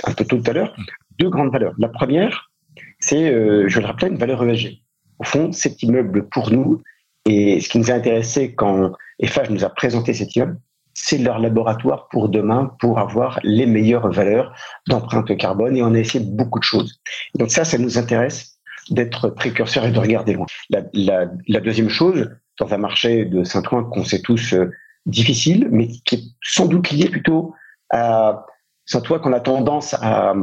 un 0.04 0.12
peu 0.12 0.24
tout 0.24 0.42
à 0.46 0.52
l'heure, 0.52 0.76
deux 1.18 1.30
grandes 1.30 1.52
valeurs. 1.52 1.74
La 1.78 1.88
première, 1.88 2.50
c'est, 2.98 3.32
euh, 3.32 3.68
je 3.68 3.80
le 3.80 3.86
rappelais, 3.86 4.08
une 4.08 4.18
valeur 4.18 4.44
ESG. 4.44 4.80
Au 5.18 5.24
fond, 5.24 5.52
cet 5.52 5.82
immeuble 5.82 6.28
pour 6.28 6.50
nous, 6.50 6.82
et 7.24 7.60
ce 7.60 7.68
qui 7.68 7.78
nous 7.78 7.90
a 7.90 7.94
intéressé 7.94 8.54
quand 8.54 8.92
Eiffage 9.20 9.50
nous 9.50 9.64
a 9.64 9.70
présenté 9.70 10.12
cet 10.12 10.34
immeuble, 10.34 10.58
c'est 10.94 11.18
leur 11.18 11.38
laboratoire 11.38 12.08
pour 12.08 12.28
demain 12.28 12.74
pour 12.80 12.98
avoir 12.98 13.38
les 13.44 13.66
meilleures 13.66 14.10
valeurs 14.10 14.54
d'empreinte 14.88 15.34
carbone 15.36 15.76
et 15.76 15.82
on 15.82 15.94
a 15.94 15.98
essayé 15.98 16.24
beaucoup 16.24 16.58
de 16.58 16.64
choses. 16.64 17.00
donc 17.38 17.50
ça, 17.50 17.64
ça 17.64 17.78
nous 17.78 17.96
intéresse 17.96 18.58
d'être 18.90 19.28
précurseur 19.28 19.84
et 19.84 19.92
de 19.92 19.98
regarder 19.98 20.34
loin. 20.34 20.46
La, 20.70 21.60
deuxième 21.60 21.88
chose, 21.88 22.30
dans 22.62 22.74
un 22.74 22.78
marché 22.78 23.24
de 23.24 23.44
Saint-Ouen 23.44 23.84
qu'on 23.84 24.04
sait 24.04 24.20
tous 24.20 24.54
euh, 24.54 24.70
difficile, 25.06 25.68
mais 25.70 25.88
qui 26.04 26.14
est 26.14 26.22
sans 26.42 26.66
doute 26.66 26.90
lié 26.90 27.08
plutôt 27.08 27.54
à 27.90 28.46
Saint-Ouen 28.86 29.18
qu'on 29.18 29.32
a 29.32 29.40
tendance 29.40 29.94
à, 29.94 30.34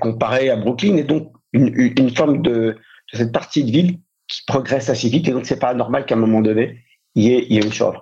comparer 0.00 0.50
à 0.50 0.56
Brooklyn. 0.56 0.96
Et 0.96 1.04
donc 1.04 1.32
une, 1.52 2.14
forme 2.14 2.42
de, 2.42 2.76
cette 3.12 3.32
partie 3.32 3.64
de 3.64 3.70
ville 3.70 3.98
qui 4.28 4.42
progresse 4.46 4.88
assez 4.88 5.08
vite. 5.08 5.28
Et 5.28 5.32
donc 5.32 5.46
c'est 5.46 5.58
pas 5.58 5.74
normal 5.74 6.06
qu'à 6.06 6.14
un 6.14 6.18
moment 6.18 6.40
donné 6.40 6.82
il 7.14 7.24
y 7.24 7.32
ait, 7.32 7.62
une 7.62 7.72
survie 7.72 7.98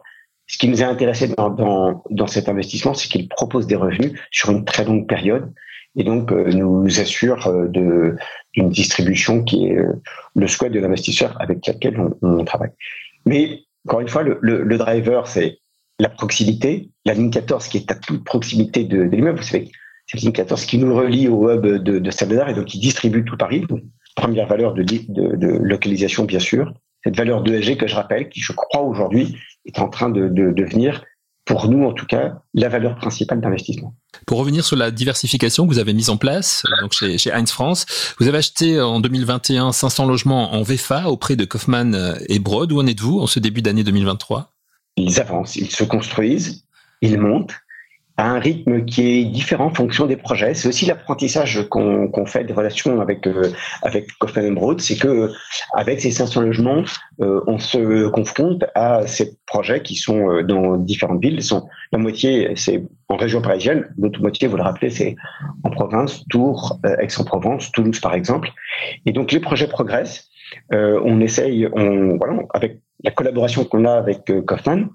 ce 0.47 0.59
qui 0.59 0.69
nous 0.69 0.83
a 0.83 0.87
intéressé 0.87 1.29
dans, 1.29 2.03
dans, 2.11 2.27
cet 2.27 2.51
investissement, 2.51 2.93
c'est 2.93 3.09
qu'il 3.09 3.31
propose 3.31 3.67
des 3.67 3.77
revenus 3.77 4.13
sur 4.31 4.51
une 4.51 4.67
très 4.67 4.85
longue 4.85 5.09
période. 5.09 5.51
Et 5.97 6.05
donc 6.05 6.33
euh, 6.33 6.53
nous 6.53 7.01
assure 7.01 7.47
euh, 7.47 7.69
d'une 7.69 8.69
distribution 8.69 9.43
qui 9.43 9.69
est 9.69 9.79
le 10.35 10.49
souhait 10.49 10.71
de 10.71 10.81
l'investisseur 10.81 11.37
avec 11.41 11.67
lequel 11.67 11.99
on, 12.23 12.45
travaille. 12.45 12.71
Mais 13.27 13.65
encore 13.87 14.01
une 14.01 14.09
fois, 14.09 14.23
le, 14.23 14.39
le, 14.41 14.79
driver, 14.79 15.27
c'est 15.27 15.59
la 15.99 16.09
proximité, 16.09 16.91
la 17.05 17.15
ligne 17.15 17.31
14 17.31 17.69
qui 17.69 17.79
est 17.79 17.91
à 17.91 17.95
toute 17.95 18.25
proximité 18.25 18.85
de, 18.85 19.05
de 19.05 19.17
l'immeuble. 19.17 19.39
Vous 19.39 19.45
savez, 19.45 19.71
c'est 20.07 20.19
la 20.19 20.23
ligne 20.23 20.33
14 20.33 20.65
qui 20.67 20.79
nous 20.79 20.95
relie 20.95 21.29
au 21.29 21.51
hub 21.51 21.67
de, 21.67 21.99
de 21.99 22.51
et 22.51 22.55
donc 22.55 22.67
qui 22.67 22.79
distribue 22.79 23.25
tout 23.25 23.37
Paris. 23.37 23.61
Donc, 23.69 23.83
première 24.17 24.47
valeur 24.47 24.75
de, 24.75 24.83
de, 24.83 25.37
de 25.37 25.47
localisation, 25.47 26.25
bien 26.25 26.39
sûr. 26.39 26.73
Cette 27.05 27.17
valeur 27.17 27.43
d'ESG 27.43 27.77
que 27.77 27.87
je 27.87 27.95
rappelle, 27.95 28.29
qui 28.29 28.41
je 28.41 28.53
crois 28.53 28.81
aujourd'hui 28.81 29.37
est 29.67 29.79
en 29.79 29.89
train 29.89 30.09
de 30.09 30.29
devenir, 30.29 31.05
pour 31.45 31.69
nous 31.69 31.85
en 31.85 31.93
tout 31.93 32.07
cas, 32.07 32.39
la 32.55 32.69
valeur 32.69 32.97
principale 32.97 33.41
d'investissement. 33.41 33.95
Pour 34.27 34.39
revenir 34.39 34.65
sur 34.65 34.77
la 34.77 34.91
diversification 34.91 35.67
que 35.67 35.73
vous 35.73 35.79
avez 35.79 35.93
mise 35.93 36.11
en 36.11 36.17
place 36.17 36.65
donc 36.81 36.93
chez, 36.93 37.19
chez 37.19 37.33
Heinz 37.33 37.51
France, 37.51 37.87
vous 38.19 38.29
avez 38.29 38.39
acheté 38.39 38.81
en 38.81 39.01
2021 39.01 39.73
500 39.73 40.07
logements 40.07 40.55
en 40.55 40.63
VFA 40.63 41.11
auprès 41.11 41.37
de 41.37 41.45
Kaufmann 41.45 42.17
et 42.29 42.39
Broad. 42.39 42.73
Où 42.73 42.81
en 42.81 42.87
êtes-vous 42.87 43.21
en 43.21 43.27
ce 43.27 43.41
début 43.41 43.63
d'année 43.63 43.85
2023 43.85 44.53
Ils 44.97 45.21
avancent, 45.21 45.57
ils 45.57 45.71
se 45.71 45.85
construisent, 45.85 46.65
ils 47.03 47.19
montent 47.19 47.55
à 48.17 48.31
un 48.31 48.39
rythme 48.39 48.85
qui 48.85 49.03
est 49.03 49.25
différent 49.25 49.67
en 49.67 49.75
fonction 49.75 50.07
des 50.07 50.17
projets. 50.17 50.55
C'est 50.55 50.69
aussi 50.69 50.87
l'apprentissage 50.87 51.69
qu'on 51.69 52.27
fait 52.27 52.45
des 52.45 52.53
relations 52.53 53.01
avec 53.01 53.27
euh, 53.27 53.51
avec 53.83 54.07
Kaufman 54.19 54.53
Broad, 54.53 54.81
c'est 54.81 54.97
que 54.97 55.33
avec 55.75 56.01
ces 56.01 56.13
500 56.13 56.43
logements, 56.43 56.85
euh, 57.21 57.41
on 57.49 57.59
se 57.59 58.07
confronte 58.09 58.65
à 58.77 59.07
ces 59.07 59.37
projets 59.47 59.83
qui 59.83 59.97
sont 59.97 60.31
euh, 60.31 60.43
dans 60.45 60.77
différentes 60.77 61.21
villes. 61.21 61.43
Sont, 61.43 61.67
la 61.93 61.99
moitié, 61.99 62.53
c'est 62.55 62.85
en 63.09 63.17
région 63.17 63.43
parisienne, 63.43 63.89
l'autre 63.99 64.21
moitié, 64.21 64.47
vous 64.47 64.57
le 64.57 64.63
rappelez, 64.63 64.91
c'est 64.91 65.17
en 65.65 65.71
province, 65.71 66.25
Tours, 66.29 66.79
Aix-en-Provence, 67.01 67.73
Toulouse 67.73 67.99
par 67.99 68.15
exemple. 68.15 68.51
Et 69.07 69.13
donc 69.13 69.33
les 69.33 69.41
projets 69.41 69.67
progressent. 69.67 70.29
on 70.73 71.21
essaye, 71.21 71.69
on, 71.73 72.17
voilà, 72.17 72.43
avec 72.55 72.81
la 73.03 73.11
collaboration 73.11 73.65
qu'on 73.65 73.85
a 73.85 73.93
avec 73.93 74.33
Kaufman, 74.47 74.87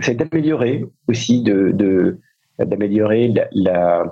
c'est 0.00 0.14
d'améliorer 0.14 0.84
aussi 1.08 1.42
de, 1.42 1.70
de 1.72 2.20
d'améliorer 2.58 3.32
la, 3.52 4.04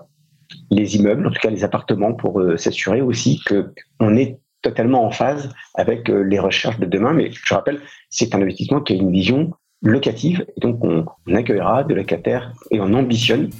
les 0.70 0.96
immeubles, 0.96 1.26
en 1.26 1.30
tout 1.30 1.40
cas 1.40 1.50
les 1.50 1.64
appartements, 1.64 2.12
pour 2.12 2.40
euh, 2.40 2.56
s'assurer 2.56 3.00
aussi 3.00 3.40
que 3.46 3.72
on 4.00 4.16
est 4.16 4.38
totalement 4.62 5.04
en 5.04 5.10
phase 5.10 5.50
avec 5.74 6.08
euh, 6.08 6.22
les 6.22 6.38
recherches 6.38 6.78
de 6.78 6.86
demain. 6.86 7.12
Mais 7.12 7.30
je 7.32 7.54
rappelle, 7.54 7.80
c'est 8.10 8.34
un 8.34 8.42
investissement 8.42 8.80
qui 8.80 8.94
a 8.94 8.96
une 8.96 9.12
vision 9.12 9.52
locative, 9.82 10.44
et 10.56 10.60
donc 10.60 10.82
on, 10.82 11.04
on 11.26 11.34
accueillera 11.34 11.84
de 11.84 11.94
locataires 11.94 12.52
et 12.70 12.80
on 12.80 12.92
ambitionne 12.94 13.50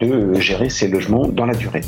de 0.00 0.06
euh, 0.06 0.34
gérer 0.34 0.68
ces 0.68 0.88
logements 0.88 1.26
dans 1.28 1.46
la 1.46 1.54
durée. 1.54 1.82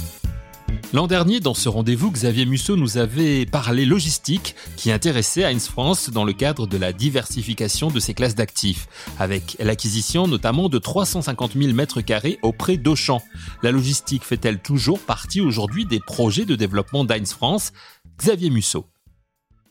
L'an 0.94 1.06
dernier, 1.06 1.40
dans 1.40 1.54
ce 1.54 1.70
rendez-vous, 1.70 2.10
Xavier 2.10 2.44
Musso 2.44 2.76
nous 2.76 2.98
avait 2.98 3.46
parlé 3.46 3.86
logistique 3.86 4.54
qui 4.76 4.92
intéressait 4.92 5.42
Heinz 5.42 5.66
France 5.66 6.10
dans 6.10 6.24
le 6.24 6.34
cadre 6.34 6.66
de 6.66 6.76
la 6.76 6.92
diversification 6.92 7.90
de 7.90 7.98
ses 7.98 8.12
classes 8.12 8.34
d'actifs, 8.34 8.88
avec 9.18 9.56
l'acquisition 9.58 10.26
notamment 10.26 10.68
de 10.68 10.76
350 10.76 11.54
000 11.54 11.72
mètres 11.72 12.02
carrés 12.02 12.38
auprès 12.42 12.76
d'Auchan. 12.76 13.22
La 13.62 13.70
logistique 13.70 14.22
fait-elle 14.22 14.58
toujours 14.58 15.00
partie 15.00 15.40
aujourd'hui 15.40 15.86
des 15.86 15.98
projets 15.98 16.44
de 16.44 16.56
développement 16.56 17.06
d'Heinz 17.06 17.32
France? 17.32 17.72
Xavier 18.18 18.50
Musso. 18.50 18.84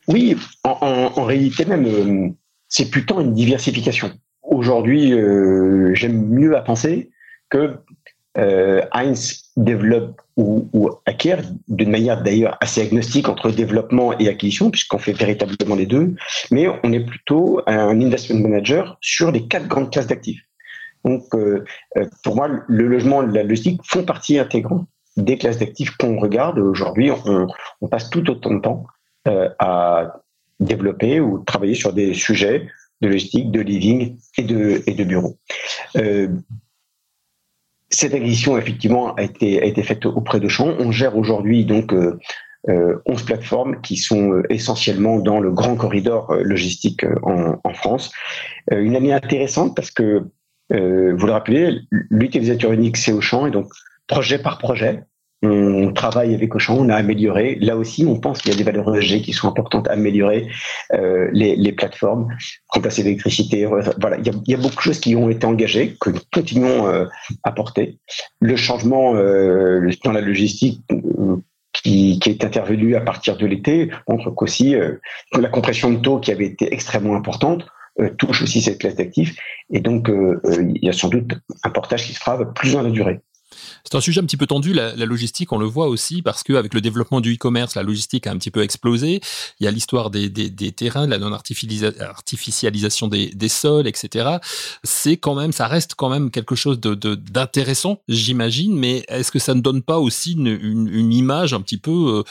Oui, 0.08 0.36
en, 0.63 1.24
réalité 1.24 1.66
même, 1.66 1.86
euh, 1.86 2.30
c'est 2.68 2.90
plutôt 2.90 3.22
une 3.22 3.36
diversification. 3.36 4.12
Aujourd'hui, 4.42 5.13
euh, 5.13 5.94
j'aime 5.94 6.30
mieux 6.30 6.58
à 6.58 6.62
penser 6.62 7.12
que 7.51 7.75
euh, 8.38 8.81
Heinz 8.93 9.51
développe 9.57 10.21
ou, 10.38 10.89
acquiert 11.05 11.43
d'une 11.67 11.91
manière 11.91 12.23
d'ailleurs 12.23 12.57
assez 12.61 12.81
agnostique 12.81 13.29
entre 13.29 13.51
développement 13.51 14.17
et 14.17 14.27
acquisition, 14.27 14.71
puisqu'on 14.71 14.97
fait 14.97 15.13
véritablement 15.13 15.75
les 15.75 15.85
deux, 15.85 16.15
mais 16.50 16.67
on 16.83 16.91
est 16.93 17.05
plutôt 17.05 17.61
un 17.67 18.00
investment 18.01 18.39
manager 18.39 18.97
sur 19.01 19.31
les 19.31 19.47
quatre 19.47 19.67
grandes 19.67 19.91
classes 19.91 20.07
d'actifs. 20.07 20.41
Donc, 21.03 21.23
euh, 21.33 21.65
euh, 21.97 22.07
pour 22.23 22.35
moi, 22.35 22.50
le 22.67 22.88
logement 22.88 23.23
et 23.23 23.31
la 23.31 23.43
logistique 23.43 23.81
font 23.83 24.03
partie 24.03 24.39
intégrante 24.39 24.88
des 25.17 25.38
classes 25.38 25.59
d'actifs 25.59 25.91
qu'on 25.97 26.19
regarde. 26.19 26.57
Aujourd'hui, 26.57 27.11
on, 27.11 27.88
passe 27.88 28.09
tout 28.09 28.29
autant 28.29 28.53
de 28.53 28.59
temps 28.61 28.85
à 29.59 30.21
développer 30.59 31.19
ou 31.19 31.39
travailler 31.39 31.75
sur 31.75 31.91
des 31.91 32.13
sujets 32.13 32.67
de 33.01 33.07
logistique, 33.07 33.51
de 33.51 33.59
living 33.59 34.17
et 34.38 34.43
de, 34.43 34.81
et 34.88 35.05
bureau. 35.05 35.38
Cette 37.91 38.13
acquisition, 38.13 38.57
effectivement, 38.57 39.13
a 39.15 39.24
été, 39.24 39.62
a 39.62 39.65
été 39.65 39.83
faite 39.83 40.05
auprès 40.05 40.39
de 40.39 40.48
Champ. 40.48 40.74
On 40.79 40.91
gère 40.91 41.17
aujourd'hui 41.17 41.65
donc 41.65 41.93
euh, 41.93 42.17
euh, 42.69 42.98
11 43.07 43.24
plateformes 43.24 43.81
qui 43.81 43.98
sont 43.98 44.33
euh, 44.33 44.43
essentiellement 44.51 45.17
dans 45.17 45.39
le 45.39 45.51
grand 45.51 45.75
corridor 45.75 46.29
euh, 46.29 46.43
logistique 46.43 47.03
en, 47.24 47.60
en 47.63 47.74
France. 47.74 48.12
une 48.71 48.95
année 48.95 49.13
intéressante 49.13 49.75
parce 49.75 49.91
que, 49.91 50.24
vous 50.74 51.25
le 51.25 51.31
rappelez, 51.33 51.81
l'utilisateur 51.91 52.71
unique, 52.71 52.95
c'est 52.95 53.12
Auchan, 53.12 53.45
et 53.45 53.51
donc 53.51 53.67
projet 54.07 54.39
par 54.39 54.57
projet, 54.57 55.03
on 55.43 55.91
travaille 55.91 56.36
avec 56.36 56.53
Auchan, 56.53 56.77
on 56.77 56.89
a 56.89 56.95
amélioré. 56.95 57.55
Là 57.55 57.75
aussi, 57.75 58.05
on 58.05 58.19
pense 58.19 58.41
qu'il 58.41 58.51
y 58.51 58.53
a 58.53 58.57
des 58.57 58.63
valeurs 58.63 58.95
ESG 58.95 59.24
qui 59.24 59.33
sont 59.33 59.48
importantes 59.48 59.88
à 59.88 59.93
améliorer 59.93 60.50
euh, 60.93 61.29
les, 61.33 61.55
les, 61.55 61.71
plateformes, 61.71 62.27
remplacer 62.67 63.01
l'électricité. 63.01 63.65
Voilà, 63.65 64.17
il 64.19 64.25
y, 64.48 64.53
a, 64.53 64.57
beaucoup 64.57 64.75
de 64.75 64.81
choses 64.81 65.00
qui 65.00 65.15
ont 65.15 65.29
été 65.29 65.48
engagées, 65.48 65.95
que 66.00 66.12
nous 66.12 66.19
continuons 66.31 66.88
euh, 66.88 67.05
à 67.43 67.51
porter. 67.51 67.98
Le 68.39 68.55
changement 68.55 69.15
euh, 69.15 69.89
dans 70.03 70.12
la 70.12 70.21
logistique 70.21 70.81
qui, 71.74 72.19
est 72.24 72.43
intervenu 72.43 72.95
à 72.95 73.01
partir 73.01 73.36
de 73.36 73.45
l'été 73.48 73.89
montre 74.07 74.29
qu'aussi 74.29 74.75
la 75.33 75.50
compression 75.50 75.89
de 75.89 75.98
taux 75.98 76.19
qui 76.19 76.31
avait 76.31 76.45
été 76.45 76.71
extrêmement 76.71 77.15
importante 77.15 77.65
touche 78.17 78.41
aussi 78.41 78.62
cette 78.62 78.79
classe 78.79 78.95
d'actifs. 78.95 79.36
Et 79.71 79.79
donc, 79.79 80.10
il 80.10 80.79
y 80.81 80.89
a 80.89 80.93
sans 80.93 81.10
doute 81.10 81.33
un 81.63 81.69
portage 81.69 82.05
qui 82.05 82.13
se 82.13 82.19
fera 82.19 82.38
plus 82.53 82.74
dans 82.74 82.83
la 82.83 82.89
durée. 82.89 83.21
C'est 83.84 83.96
un 83.96 84.01
sujet 84.01 84.22
un 84.22 84.25
petit 84.25 84.38
peu 84.38 84.48
tendu, 84.48 84.74
la, 84.74 84.96
logistique, 84.96 85.51
on 85.51 85.58
le 85.58 85.65
voit 85.65 85.88
aussi, 85.88 86.22
parce 86.22 86.43
qu'avec 86.43 86.74
le 86.74 86.81
développement 86.81 87.22
du 87.22 87.34
e-commerce, 87.36 87.75
la 87.75 87.84
logistique 87.84 88.27
a 88.27 88.31
un 88.31 88.38
petit 88.38 88.51
peu 88.51 88.62
explosé. 88.62 89.22
Il 89.60 89.65
y 89.65 89.67
a 89.67 89.72
l'histoire 89.72 90.10
des, 90.10 90.29
des, 90.29 90.72
terrains, 90.72 91.05
de 91.05 91.12
la 91.12 91.17
non-artificialisation 91.17 93.08
des, 93.08 93.27
des, 93.29 93.50
sols, 93.50 93.88
etc. 93.88 94.38
C'est 94.84 95.17
quand 95.17 95.36
même, 95.36 95.51
ça 95.51 95.67
reste 95.67 95.96
quand 95.96 96.10
même 96.10 96.31
quelque 96.31 96.55
chose 96.55 96.79
d'intéressant, 96.79 98.01
de, 98.08 98.13
j'imagine, 98.13 98.77
mais 98.77 99.03
est-ce 99.08 99.31
que 99.31 99.39
ça 99.39 99.53
ne 99.53 99.62
donne 99.62 99.81
pas 99.81 100.00
aussi 100.00 100.34
une, 100.34 101.12
image 101.12 101.53
un 101.53 101.62
petit 101.62 101.77
peu 101.77 102.24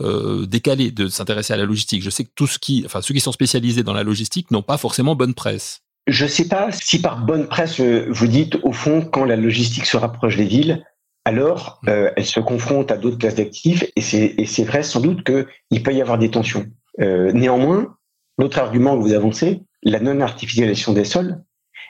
euh, 0.00 0.04
euh, 0.04 0.46
décalée 0.46 0.90
de 0.90 1.08
s'intéresser 1.08 1.54
à 1.54 1.56
la 1.56 1.64
logistique? 1.64 2.02
Je 2.02 2.10
sais 2.10 2.24
que 2.24 2.30
tout 2.34 2.46
ce 2.46 2.58
qui, 2.58 2.82
enfin, 2.84 3.00
ceux 3.00 3.14
qui 3.14 3.20
sont 3.20 3.32
spécialisés 3.32 3.82
dans 3.82 3.94
la 3.94 4.02
logistique 4.02 4.50
n'ont 4.50 4.62
pas 4.62 4.76
forcément 4.76 5.14
bonne 5.14 5.34
presse. 5.34 5.82
Je 6.08 6.24
ne 6.24 6.28
sais 6.28 6.48
pas 6.48 6.70
si 6.72 7.02
par 7.02 7.22
bonne 7.24 7.46
presse, 7.46 7.80
euh, 7.80 8.06
vous 8.08 8.26
dites, 8.26 8.56
au 8.62 8.72
fond, 8.72 9.02
quand 9.02 9.26
la 9.26 9.36
logistique 9.36 9.84
se 9.84 9.98
rapproche 9.98 10.38
des 10.38 10.46
villes, 10.46 10.82
alors 11.26 11.80
mm. 11.82 11.88
euh, 11.90 12.10
elle 12.16 12.24
se 12.24 12.40
confronte 12.40 12.90
à 12.90 12.96
d'autres 12.96 13.18
classes 13.18 13.34
d'actifs, 13.34 13.84
et 13.94 14.00
c'est 14.00 14.64
vrai 14.64 14.82
sans 14.82 15.00
doute 15.00 15.22
qu'il 15.22 15.82
peut 15.82 15.92
y 15.92 16.00
avoir 16.00 16.16
des 16.18 16.30
tensions. 16.30 16.66
Euh, 17.00 17.30
néanmoins, 17.32 17.94
l'autre 18.38 18.58
argument 18.58 18.96
que 18.96 19.02
vous 19.02 19.12
avancez, 19.12 19.60
la 19.82 20.00
non-artificialisation 20.00 20.94
des 20.94 21.04
sols, 21.04 21.42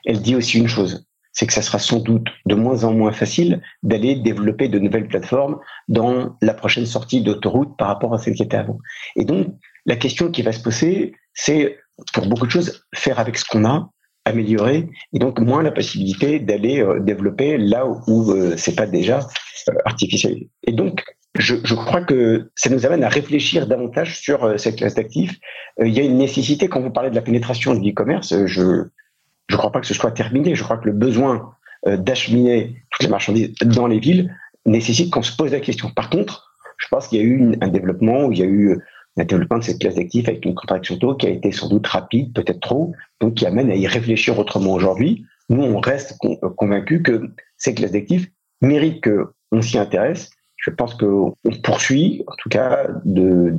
elle 0.05 0.21
dit 0.21 0.35
aussi 0.35 0.59
une 0.59 0.67
chose, 0.67 1.07
c'est 1.33 1.47
que 1.47 1.53
ça 1.53 1.63
sera 1.63 1.79
sans 1.79 2.01
doute 2.01 2.27
de 2.45 2.57
moins 2.57 2.83
en 2.83 2.93
moins 2.93 3.13
facile 3.13 3.63
d'aller 3.85 4.17
développer 4.17 4.67
de 4.67 4.81
nouvelles 4.81 5.07
plateformes 5.07 5.61
dans 5.87 6.37
la 6.43 6.55
prochaine 6.55 6.87
sortie 6.87 7.23
d'autoroute 7.23 7.77
par 7.79 7.87
rapport 7.87 8.15
à 8.15 8.19
celle 8.19 8.35
qui 8.35 8.43
était 8.43 8.57
avant. 8.57 8.79
Et 9.15 9.25
donc, 9.25 9.47
la 9.87 9.95
question 9.95 10.33
qui 10.33 10.43
va 10.43 10.51
se 10.51 10.61
poser, 10.61 11.15
c'est, 11.35 11.79
pour 12.13 12.27
beaucoup 12.27 12.47
de 12.47 12.51
choses, 12.51 12.85
faire 12.97 13.21
avec 13.21 13.39
ce 13.39 13.45
qu'on 13.45 13.65
a, 13.65 13.91
améliorer 14.29 14.89
et 15.13 15.19
donc 15.19 15.41
moins 15.41 15.63
la 15.63 15.71
possibilité 15.71 16.39
d'aller 16.39 16.81
euh, 16.81 17.01
développer 17.01 17.59
là 17.59 17.87
où, 17.87 18.33
euh, 18.33 18.55
c'est 18.57 18.75
pas 18.75 18.87
déjà 18.87 19.27
euh, 19.69 19.73
artificialisé. 19.85 20.49
Et 20.67 20.73
donc, 20.73 21.05
je, 21.39 21.57
je, 21.65 21.75
crois 21.75 22.03
que 22.03 22.51
ça 22.55 22.71
nous 22.71 22.87
amène 22.87 23.05
à 23.05 23.09
réfléchir 23.09 23.67
davantage 23.67 24.19
sur 24.19 24.59
cette 24.59 24.77
classe 24.77 24.95
d'actifs. 24.95 25.39
il 25.81 25.93
y 25.93 26.01
a 26.01 26.03
une 26.03 26.17
nécessité, 26.17 26.69
quand 26.69 26.81
vous 26.81 26.91
parlez 26.91 27.11
de 27.11 27.15
la 27.15 27.23
pénétration 27.23 27.75
de 27.75 27.81
l'e-commerce, 27.85 28.47
je, 28.47 28.63
ne 28.63 29.57
crois 29.57 29.71
pas 29.71 29.81
que 29.81 29.87
ce 29.87 29.95
soit 29.95 30.11
terminé. 30.11 30.55
Je 30.55 30.65
crois 30.65 30.79
que 30.79 30.87
le 30.87 30.93
besoin 30.93 31.53
d'acheminer 31.87 32.83
toutes 32.91 33.05
les 33.05 33.11
marchandises 33.11 33.53
dans 33.63 33.87
les 33.87 34.01
villes 34.01 34.35
nécessite 34.67 35.13
qu'on 35.13 35.23
se 35.23 35.37
pose 35.37 35.53
la 35.53 35.61
question. 35.61 35.91
Par 35.91 36.11
contre, 36.11 36.55
je 36.79 36.89
pense 36.89 37.07
qu'il 37.07 37.19
y 37.19 37.23
a 37.23 37.25
eu 37.25 37.55
un 37.61 37.69
développement 37.69 38.25
où 38.25 38.33
il 38.33 38.39
y 38.39 38.43
a 38.43 38.47
eu 38.47 38.77
un 39.21 39.25
développement 39.25 39.59
de 39.59 39.65
cette 39.65 39.81
classe 39.81 39.97
d'actifs 39.97 40.29
avec 40.29 40.45
une 40.45 40.55
contraction 40.55 40.97
taux 40.97 41.15
qui 41.15 41.27
a 41.27 41.31
été 41.31 41.53
sans 41.53 41.69
doute 41.69 41.87
rapide, 41.87 42.33
peut-être 42.35 42.61
trop, 42.61 42.93
donc 43.21 43.35
qui 43.35 43.47
amène 43.47 43.71
à 43.71 43.75
y 43.75 43.87
réfléchir 43.87 44.39
autrement 44.39 44.73
aujourd'hui. 44.73 45.25
Nous, 45.49 45.63
on 45.63 45.81
reste 45.81 46.19
convaincus 46.57 47.03
que 47.03 47.31
ces 47.57 47.75
classes 47.75 47.93
d'actifs 47.93 48.29
méritent 48.61 49.03
qu'on 49.03 49.63
s'y 49.63 49.79
intéresse. 49.79 50.31
Je 50.57 50.71
pense 50.71 50.95
qu'on 50.95 51.35
poursuit, 51.63 52.25
en 52.27 52.35
tout 52.39 52.49
cas, 52.49 52.89
de 53.05 53.55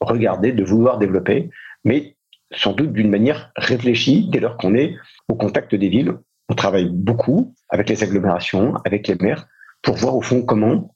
regarder, 0.00 0.52
de 0.52 0.64
vouloir 0.64 0.98
développer, 0.98 1.50
mais 1.84 2.16
sans 2.52 2.72
doute 2.72 2.92
d'une 2.92 3.10
manière 3.10 3.52
réfléchie 3.56 4.28
dès 4.30 4.40
lors 4.40 4.56
qu'on 4.56 4.74
est 4.74 4.96
au 5.28 5.34
contact 5.34 5.74
des 5.74 5.88
villes. 5.88 6.14
On 6.48 6.54
travaille 6.54 6.88
beaucoup 6.90 7.54
avec 7.68 7.88
les 7.90 8.02
agglomérations, 8.02 8.74
avec 8.84 9.06
les 9.06 9.16
maires, 9.16 9.46
pour 9.82 9.96
voir 9.96 10.16
au 10.16 10.22
fond 10.22 10.42
comment 10.42 10.94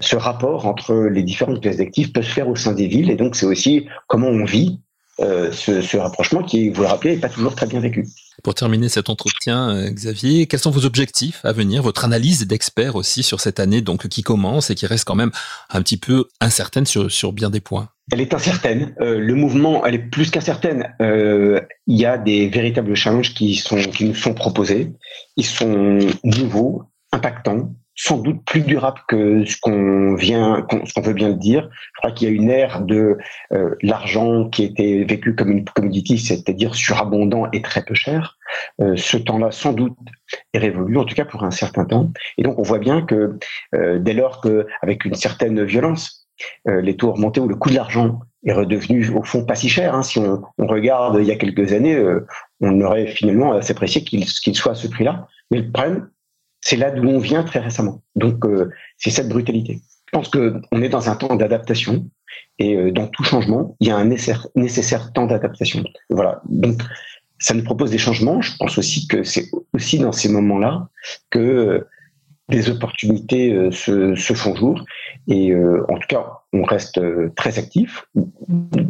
ce 0.00 0.16
rapport 0.16 0.66
entre 0.66 0.94
les 0.94 1.22
différentes 1.22 1.60
classes 1.60 1.76
d'actifs 1.76 2.12
peut 2.12 2.22
se 2.22 2.30
faire 2.30 2.48
au 2.48 2.56
sein 2.56 2.72
des 2.72 2.86
villes. 2.86 3.10
Et 3.10 3.16
donc, 3.16 3.36
c'est 3.36 3.46
aussi 3.46 3.86
comment 4.08 4.28
on 4.28 4.44
vit 4.44 4.80
euh, 5.20 5.52
ce, 5.52 5.96
rapprochement 5.96 6.42
qui, 6.42 6.70
vous 6.70 6.82
le 6.82 6.88
rappelez, 6.88 7.14
n'est 7.14 7.20
pas 7.20 7.28
toujours 7.28 7.54
très 7.54 7.66
bien 7.66 7.78
vécu. 7.78 8.04
Pour 8.42 8.54
terminer 8.54 8.88
cet 8.88 9.08
entretien, 9.08 9.70
euh, 9.70 9.90
Xavier, 9.90 10.46
quels 10.46 10.58
sont 10.58 10.72
vos 10.72 10.84
objectifs 10.84 11.44
à 11.44 11.52
venir, 11.52 11.82
votre 11.82 12.04
analyse 12.04 12.44
d'expert 12.48 12.96
aussi 12.96 13.22
sur 13.22 13.40
cette 13.40 13.60
année 13.60 13.80
donc 13.80 14.08
qui 14.08 14.22
commence 14.22 14.70
et 14.70 14.74
qui 14.74 14.86
reste 14.86 15.04
quand 15.04 15.14
même 15.14 15.30
un 15.70 15.82
petit 15.82 15.98
peu 15.98 16.26
incertaine 16.40 16.84
sur, 16.84 17.12
sur 17.12 17.32
bien 17.32 17.48
des 17.48 17.60
points? 17.60 17.88
Elle 18.10 18.20
est 18.20 18.34
incertaine. 18.34 18.92
Euh, 19.00 19.20
le 19.20 19.34
mouvement, 19.36 19.86
elle 19.86 19.94
est 19.94 20.10
plus 20.10 20.32
qu'incertaine. 20.32 20.92
il 20.98 21.96
y 21.96 22.04
a 22.04 22.18
des 22.18 22.48
véritables 22.48 22.96
challenges 22.96 23.34
qui, 23.34 23.54
sont, 23.54 23.76
qui 23.76 24.06
nous 24.06 24.14
sont 24.16 24.34
proposés. 24.34 24.92
Ils 25.36 25.46
sont 25.46 26.00
nouveaux, 26.24 26.82
impactants, 27.12 27.72
sans 27.96 28.18
doute 28.18 28.44
plus 28.44 28.62
durable 28.62 29.00
que 29.08 29.44
ce 29.44 29.56
qu'on 29.60 30.14
vient, 30.16 30.66
ce 30.84 30.92
qu'on 30.92 31.00
veut 31.00 31.12
bien 31.12 31.28
le 31.28 31.36
dire. 31.36 31.68
Je 31.72 31.98
crois 31.98 32.10
qu'il 32.10 32.28
y 32.28 32.30
a 32.30 32.34
une 32.34 32.50
ère 32.50 32.82
de 32.82 33.18
euh, 33.52 33.74
l'argent 33.82 34.48
qui 34.48 34.64
était 34.64 35.04
vécu 35.08 35.34
comme 35.34 35.50
une 35.50 35.64
commodity, 35.64 36.18
c'est-à-dire 36.18 36.74
surabondant 36.74 37.48
et 37.52 37.62
très 37.62 37.84
peu 37.84 37.94
cher. 37.94 38.36
Euh, 38.80 38.96
ce 38.96 39.16
temps-là, 39.16 39.50
sans 39.52 39.72
doute, 39.72 39.96
est 40.52 40.58
révolu, 40.58 40.98
en 40.98 41.04
tout 41.04 41.14
cas 41.14 41.24
pour 41.24 41.44
un 41.44 41.50
certain 41.50 41.84
temps. 41.84 42.10
Et 42.36 42.42
donc, 42.42 42.58
on 42.58 42.62
voit 42.62 42.78
bien 42.78 43.02
que 43.02 43.38
euh, 43.74 43.98
dès 44.00 44.12
lors 44.12 44.40
qu'avec 44.40 45.04
une 45.04 45.14
certaine 45.14 45.64
violence, 45.64 46.22
les 46.66 46.96
taux 46.96 47.12
remontés 47.12 47.38
ou 47.38 47.46
le 47.46 47.54
coût 47.54 47.70
de 47.70 47.76
l'argent 47.76 48.18
est 48.44 48.52
redevenu 48.52 49.08
au 49.10 49.22
fond 49.22 49.44
pas 49.44 49.54
si 49.54 49.68
cher. 49.68 49.94
Hein. 49.94 50.02
Si 50.02 50.18
on, 50.18 50.42
on, 50.58 50.66
regarde 50.66 51.16
il 51.20 51.26
y 51.26 51.30
a 51.30 51.36
quelques 51.36 51.72
années, 51.72 51.96
on 52.60 52.80
aurait 52.80 53.06
finalement 53.06 53.52
assez 53.52 53.70
apprécié 53.70 54.02
qu'il 54.02 54.26
soit 54.56 54.72
à 54.72 54.74
ce 54.74 54.88
prix-là. 54.88 55.28
Mais 55.52 55.58
le 55.58 55.70
problème, 55.70 56.08
c'est 56.64 56.76
là 56.76 56.90
d'où 56.90 57.06
on 57.06 57.18
vient 57.18 57.44
très 57.44 57.60
récemment. 57.60 58.02
Donc, 58.16 58.44
euh, 58.46 58.70
c'est 58.96 59.10
cette 59.10 59.28
brutalité. 59.28 59.82
Je 60.06 60.18
pense 60.18 60.28
qu'on 60.28 60.82
est 60.82 60.88
dans 60.88 61.10
un 61.10 61.14
temps 61.14 61.36
d'adaptation 61.36 62.08
et 62.58 62.74
euh, 62.76 62.90
dans 62.90 63.06
tout 63.06 63.22
changement, 63.22 63.76
il 63.80 63.88
y 63.88 63.90
a 63.90 63.96
un 63.96 64.06
nécessaire, 64.06 65.12
temps 65.12 65.26
d'adaptation. 65.26 65.84
Voilà. 66.08 66.40
Donc, 66.48 66.80
ça 67.38 67.52
nous 67.52 67.64
propose 67.64 67.90
des 67.90 67.98
changements. 67.98 68.40
Je 68.40 68.56
pense 68.58 68.78
aussi 68.78 69.06
que 69.06 69.24
c'est 69.24 69.50
aussi 69.74 69.98
dans 69.98 70.12
ces 70.12 70.30
moments-là 70.30 70.88
que 71.30 71.38
euh, 71.38 71.88
des 72.48 72.70
opportunités 72.70 73.70
se, 73.70 74.14
se, 74.14 74.34
font 74.34 74.54
jour. 74.54 74.84
Et 75.28 75.54
en 75.54 75.96
tout 75.96 76.06
cas, 76.08 76.26
on 76.52 76.62
reste 76.62 77.00
très 77.36 77.58
actif. 77.58 78.06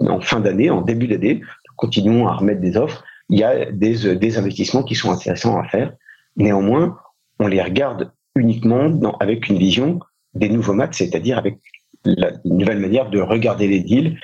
En 0.01 0.21
fin 0.21 0.41
d'année, 0.41 0.71
en 0.71 0.81
début 0.81 1.07
d'année, 1.07 1.41
continuons 1.77 2.27
à 2.27 2.35
remettre 2.35 2.61
des 2.61 2.77
offres. 2.77 3.05
Il 3.29 3.39
y 3.39 3.45
a 3.45 3.71
des, 3.71 4.17
des 4.17 4.39
investissements 4.39 4.83
qui 4.83 4.97
sont 4.97 5.13
intéressants 5.13 5.57
à 5.57 5.69
faire. 5.69 5.93
Néanmoins, 6.37 6.99
on 7.39 7.47
les 7.47 7.63
regarde 7.63 8.13
uniquement 8.37 8.91
avec 9.21 9.49
une 9.49 9.59
vision 9.59 10.01
des 10.35 10.49
nouveaux 10.49 10.73
maths, 10.73 10.95
c'est-à-dire 10.95 11.39
avec 11.39 11.59
la 12.05 12.33
nouvelle 12.45 12.79
manière 12.79 13.09
de 13.11 13.21
regarder 13.21 13.69
les 13.69 13.81
deals. 13.81 14.19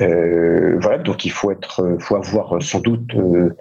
Euh, 0.00 0.78
voilà, 0.80 0.98
donc 0.98 1.24
il 1.24 1.30
faut 1.30 1.50
être, 1.50 1.96
faut 2.00 2.16
avoir 2.16 2.62
sans 2.62 2.80
doute 2.80 3.14
euh, 3.14 3.56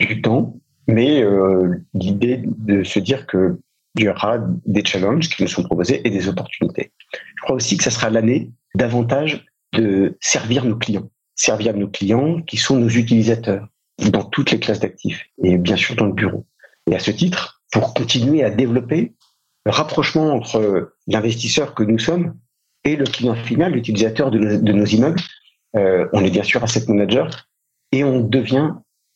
du 0.00 0.22
temps, 0.22 0.56
mais 0.86 1.22
euh, 1.22 1.68
l'idée 1.94 2.42
de 2.44 2.82
se 2.84 2.98
dire 2.98 3.26
que 3.26 3.58
il 3.96 4.04
y 4.04 4.08
aura 4.08 4.38
des 4.64 4.82
challenges 4.84 5.28
qui 5.28 5.42
nous 5.42 5.48
sont 5.48 5.64
proposés 5.64 6.00
et 6.06 6.10
des 6.10 6.26
opportunités. 6.26 6.92
Je 7.12 7.42
crois 7.42 7.56
aussi 7.56 7.76
que 7.76 7.84
ça 7.84 7.90
sera 7.90 8.08
l'année 8.08 8.50
davantage 8.74 9.44
de 9.74 10.16
servir 10.20 10.64
nos 10.64 10.76
clients, 10.76 11.10
servir 11.34 11.76
nos 11.76 11.88
clients 11.88 12.40
qui 12.40 12.56
sont 12.56 12.76
nos 12.78 12.88
utilisateurs 12.88 13.68
dans 14.10 14.24
toutes 14.24 14.50
les 14.50 14.60
classes 14.60 14.80
d'actifs 14.80 15.26
et 15.44 15.58
bien 15.58 15.76
sûr 15.76 15.94
dans 15.94 16.06
le 16.06 16.14
bureau. 16.14 16.46
Et 16.90 16.94
à 16.94 16.98
ce 16.98 17.10
titre, 17.10 17.61
pour 17.72 17.94
continuer 17.94 18.44
à 18.44 18.50
développer 18.50 19.14
le 19.66 19.72
rapprochement 19.72 20.32
entre 20.32 20.94
l'investisseur 21.08 21.74
que 21.74 21.82
nous 21.82 21.98
sommes 21.98 22.38
et 22.84 22.96
le 22.96 23.04
client 23.04 23.34
final, 23.34 23.72
l'utilisateur 23.72 24.30
de, 24.30 24.38
nos 24.38 24.84
immeubles. 24.84 25.20
Euh, 25.74 26.06
on 26.12 26.24
est 26.24 26.30
bien 26.30 26.42
sûr 26.42 26.62
asset 26.62 26.84
manager 26.88 27.48
et 27.90 28.04
on 28.04 28.20
devient 28.20 28.72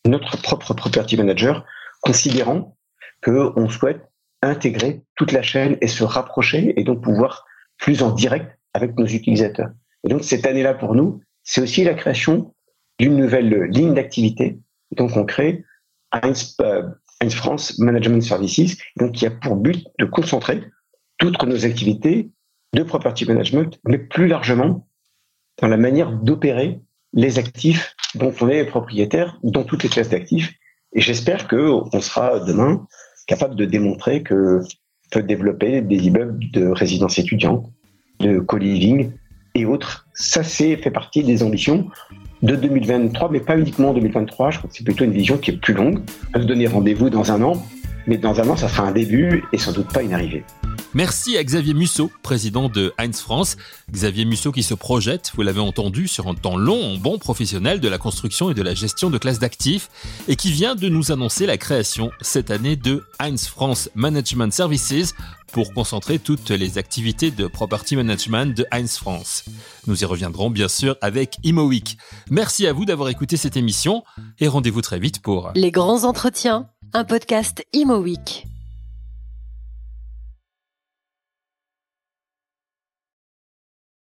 notre 0.06 0.40
propre 0.40 0.74
property 0.74 1.16
manager, 1.16 1.64
considérant 2.00 2.76
qu'on 3.22 3.68
souhaite 3.68 4.02
intégrer 4.42 5.02
toute 5.16 5.32
la 5.32 5.42
chaîne 5.42 5.76
et 5.80 5.88
se 5.88 6.04
rapprocher 6.04 6.78
et 6.78 6.84
donc 6.84 7.02
pouvoir 7.02 7.44
plus 7.78 8.02
en 8.02 8.12
direct 8.12 8.58
avec 8.72 8.96
nos 8.96 9.06
utilisateurs. 9.06 9.70
Et 10.04 10.08
donc 10.08 10.22
cette 10.22 10.46
année-là 10.46 10.74
pour 10.74 10.94
nous, 10.94 11.20
c'est 11.42 11.60
aussi 11.60 11.84
la 11.84 11.94
création 11.94 12.54
d'une 12.98 13.16
nouvelle 13.16 13.64
ligne 13.64 13.94
d'activité. 13.94 14.60
Donc 14.92 15.16
on 15.16 15.24
crée 15.24 15.64
un, 16.12 16.32
Heinz 17.20 17.34
France 17.34 17.78
Management 17.78 18.22
Services, 18.22 18.76
donc 18.96 19.12
qui 19.12 19.26
a 19.26 19.30
pour 19.30 19.56
but 19.56 19.86
de 19.98 20.04
concentrer 20.04 20.62
toutes 21.18 21.42
nos 21.42 21.64
activités 21.64 22.30
de 22.74 22.82
property 22.82 23.24
management, 23.24 23.78
mais 23.86 23.98
plus 23.98 24.26
largement 24.26 24.86
dans 25.60 25.68
la 25.68 25.76
manière 25.76 26.12
d'opérer 26.12 26.80
les 27.12 27.38
actifs 27.38 27.94
dont 28.14 28.32
on 28.40 28.48
est 28.48 28.64
propriétaire 28.64 29.38
dans 29.42 29.64
toutes 29.64 29.82
les 29.82 29.88
classes 29.88 30.10
d'actifs. 30.10 30.52
Et 30.92 31.00
j'espère 31.00 31.48
qu'on 31.48 32.00
sera 32.00 32.40
demain 32.40 32.86
capable 33.26 33.56
de 33.56 33.64
démontrer 33.64 34.22
que 34.22 34.60
peut 35.10 35.22
développer 35.22 35.80
des 35.80 36.06
immeubles 36.06 36.50
de 36.50 36.66
résidence 36.66 37.18
étudiante, 37.18 37.70
de 38.20 38.40
co-living 38.40 39.12
et 39.54 39.64
autres. 39.64 40.06
Ça, 40.14 40.42
c'est 40.42 40.76
fait 40.76 40.90
partie 40.90 41.22
des 41.22 41.42
ambitions 41.42 41.88
de 42.42 42.56
2023, 42.56 43.30
mais 43.30 43.40
pas 43.40 43.58
uniquement 43.58 43.92
2023. 43.92 44.50
Je 44.50 44.58
crois 44.58 44.70
que 44.70 44.76
c'est 44.76 44.84
plutôt 44.84 45.04
une 45.04 45.12
vision 45.12 45.38
qui 45.38 45.50
est 45.52 45.56
plus 45.56 45.74
longue. 45.74 46.00
On 46.34 46.38
va 46.38 46.42
se 46.42 46.48
donner 46.48 46.66
rendez-vous 46.66 47.10
dans 47.10 47.32
un 47.32 47.42
an, 47.42 47.54
mais 48.06 48.18
dans 48.18 48.40
un 48.40 48.48
an, 48.48 48.56
ça 48.56 48.68
sera 48.68 48.86
un 48.86 48.92
début 48.92 49.44
et 49.52 49.58
sans 49.58 49.72
doute 49.72 49.92
pas 49.92 50.02
une 50.02 50.12
arrivée. 50.12 50.44
Merci 50.96 51.36
à 51.36 51.44
Xavier 51.44 51.74
Musso, 51.74 52.10
président 52.22 52.70
de 52.70 52.94
Heinz 52.96 53.20
France. 53.20 53.58
Xavier 53.92 54.24
Musso 54.24 54.50
qui 54.50 54.62
se 54.62 54.72
projette, 54.72 55.30
vous 55.34 55.42
l'avez 55.42 55.60
entendu, 55.60 56.08
sur 56.08 56.26
un 56.26 56.34
temps 56.34 56.56
long 56.56 56.96
bon 56.96 57.18
professionnel 57.18 57.80
de 57.80 57.88
la 57.88 57.98
construction 57.98 58.48
et 58.48 58.54
de 58.54 58.62
la 58.62 58.72
gestion 58.72 59.10
de 59.10 59.18
classes 59.18 59.38
d'actifs 59.38 59.90
et 60.26 60.36
qui 60.36 60.50
vient 60.50 60.74
de 60.74 60.88
nous 60.88 61.12
annoncer 61.12 61.44
la 61.44 61.58
création 61.58 62.12
cette 62.22 62.50
année 62.50 62.76
de 62.76 63.04
Heinz 63.18 63.46
France 63.46 63.90
Management 63.94 64.50
Services 64.54 65.12
pour 65.52 65.74
concentrer 65.74 66.18
toutes 66.18 66.48
les 66.48 66.78
activités 66.78 67.30
de 67.30 67.46
property 67.46 67.94
management 67.94 68.56
de 68.56 68.64
Heinz 68.70 68.96
France. 68.96 69.44
Nous 69.86 70.00
y 70.00 70.06
reviendrons 70.06 70.48
bien 70.48 70.68
sûr 70.68 70.96
avec 71.02 71.36
ImoWeek. 71.42 71.98
Merci 72.30 72.66
à 72.66 72.72
vous 72.72 72.86
d'avoir 72.86 73.10
écouté 73.10 73.36
cette 73.36 73.58
émission 73.58 74.02
et 74.38 74.48
rendez-vous 74.48 74.80
très 74.80 74.98
vite 74.98 75.20
pour 75.20 75.50
Les 75.56 75.70
grands 75.70 76.04
entretiens, 76.04 76.70
un 76.94 77.04
podcast 77.04 77.66
ImoWeek. 77.74 78.46